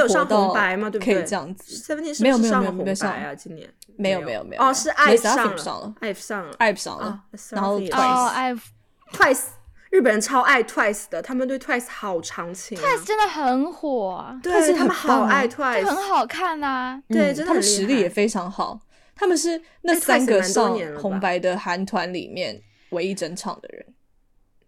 [0.79, 0.91] 吗？
[0.91, 1.13] 对不可？
[1.13, 1.95] 以这样子。
[2.23, 3.35] 没有没有没有没有上红白啊？
[3.35, 3.69] 今年？
[3.97, 4.63] 没有没有没有。
[4.63, 6.53] 哦，是没 IVE 啥上上了，IVE 上了。
[6.59, 7.05] IVE 上了。
[7.07, 9.45] 啊，然后 Twice
[9.91, 14.11] 日本人超爱 Twice 的，他们对 Twice 好长情啊，，Twice 真的很火。
[14.11, 17.03] 啊，对 Twice 他们好爱 Twice，很好看呐。
[17.09, 18.81] 对嗯真的实力也非常好。
[19.15, 22.61] 他们是那哎三个蛮多上年红白的韩团里面
[22.91, 23.85] 唯一整场的人。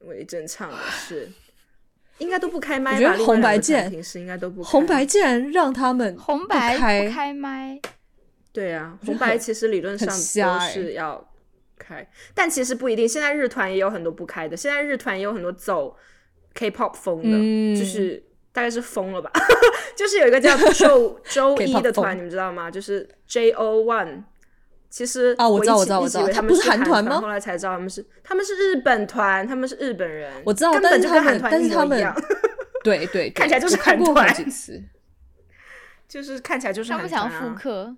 [0.00, 1.30] 唯一整场的是，
[2.18, 2.96] 应该都不开麦吧？
[2.96, 4.70] 我觉得红白键平时应该都不开。
[4.70, 7.78] 红白竟然让他们红白不开不开麦，
[8.50, 10.72] 对啊，红白其实理论上都欸。
[10.72, 11.28] 是要
[11.90, 13.08] 开，但其实不一定。
[13.08, 15.96] 现在日团也有很多不开的，现在日团也有很多走
[16.54, 18.22] K-pop 风的，嗯就是
[18.52, 19.30] 大概是疯了吧。
[19.96, 22.70] 就是有一个叫 周周一的团，你们知道吗？
[22.70, 24.22] 就是 J O One。
[24.88, 30.32] 其实啊我知道一我知道起一直以为他我知道他不是们是韩韩团吗后来才知道他们是他们是日本团，他们是日本人。
[30.44, 32.22] 我知道根本就跟韩团但是他们一模一样
[32.82, 34.82] 对 对，看起来就是我看过韩团好几次。
[36.08, 37.96] 就是看起来就是他不想韩团啊复刻。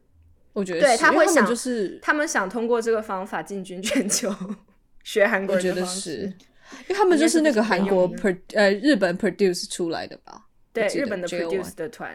[0.53, 4.35] 我觉得对他会想就是他们想通过这个方法进军全球，
[5.03, 6.23] 学韩国人的方式是，
[6.83, 10.47] 因为他们就是那个韩国 pro 呃日本 produce 出来的吧？
[10.73, 12.15] 对日本的 produce 的团，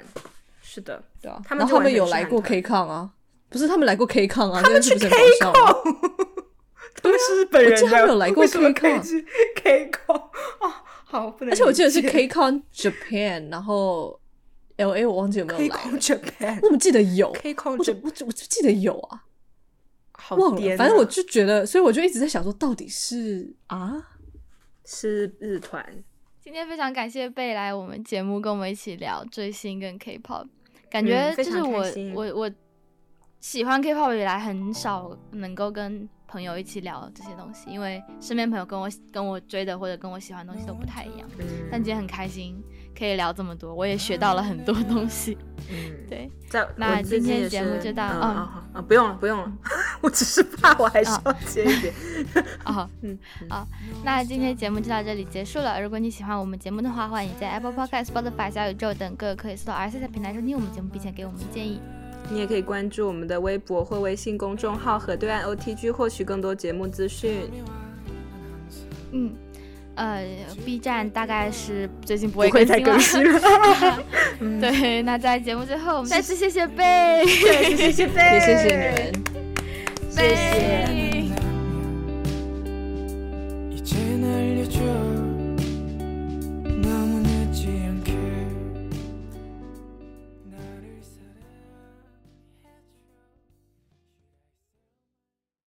[0.62, 3.12] 是的，对啊，他们然后他们就完全是有来过 K Con 啊，
[3.50, 5.76] 不是他们来过 K Con 啊，他们去 K 很搞笑吗？
[7.02, 10.74] 他们是日本人我记得他们有来过 K 控哦，
[11.06, 11.54] 好，不能。
[11.54, 14.20] 而且我记得是 K Con Japan，然后
[14.78, 19.26] L A 我忘记有没有 K 来我怎么记得有？K 控我怎 Japan 我我就记得有啊，
[20.14, 24.02] 好忘了，反正我就觉得，所以我就一直在想说，到底是啊，
[24.86, 26.04] 是日团，
[26.40, 30.48] 今天非常感谢贝来我们节目，跟我们一起聊追星跟 K-pop，
[30.90, 31.84] 感觉就是我、
[32.14, 32.52] 我我
[33.40, 41.28] 喜欢 K-pop 以来很少能够跟朋友一起聊这些东西，因为身边朋友跟我跟我追的或者跟我喜欢的东西都不太一样。
[41.40, 41.46] 嗯。
[41.72, 42.62] 但今天很开心
[42.98, 45.38] 可以聊这么多，我也学到了很多东西。
[45.70, 45.76] 嗯，
[46.10, 49.52] 对，在那今天节目就到嗯啊啊，不用了，不用了，
[50.02, 51.94] 我只是怕我还是要接一点，
[52.64, 53.18] 啊， 嗯，
[53.50, 53.68] 好，
[54.04, 55.82] 那今天节目就到这里结束了。
[55.82, 61.80] 如果你喜欢我们节目的话，欢迎在 Apple Podcast、Spotify、小宇宙等各个可以搜到 R C 的平台收听我们节目，并且给我们建议。
[62.30, 67.50] 你也可以关注我们的微博或微信公众号和对岸 OTG 获取更多节目资讯。
[69.14, 69.34] 嗯，
[69.98, 70.24] 呃
[70.64, 73.40] ，B 站大概是最近不会再更新了。
[74.62, 79.12] 对，那在节目最后，再次谢谢贝，谢谢贝，也谢谢你们，
[80.12, 80.48] 谢谢。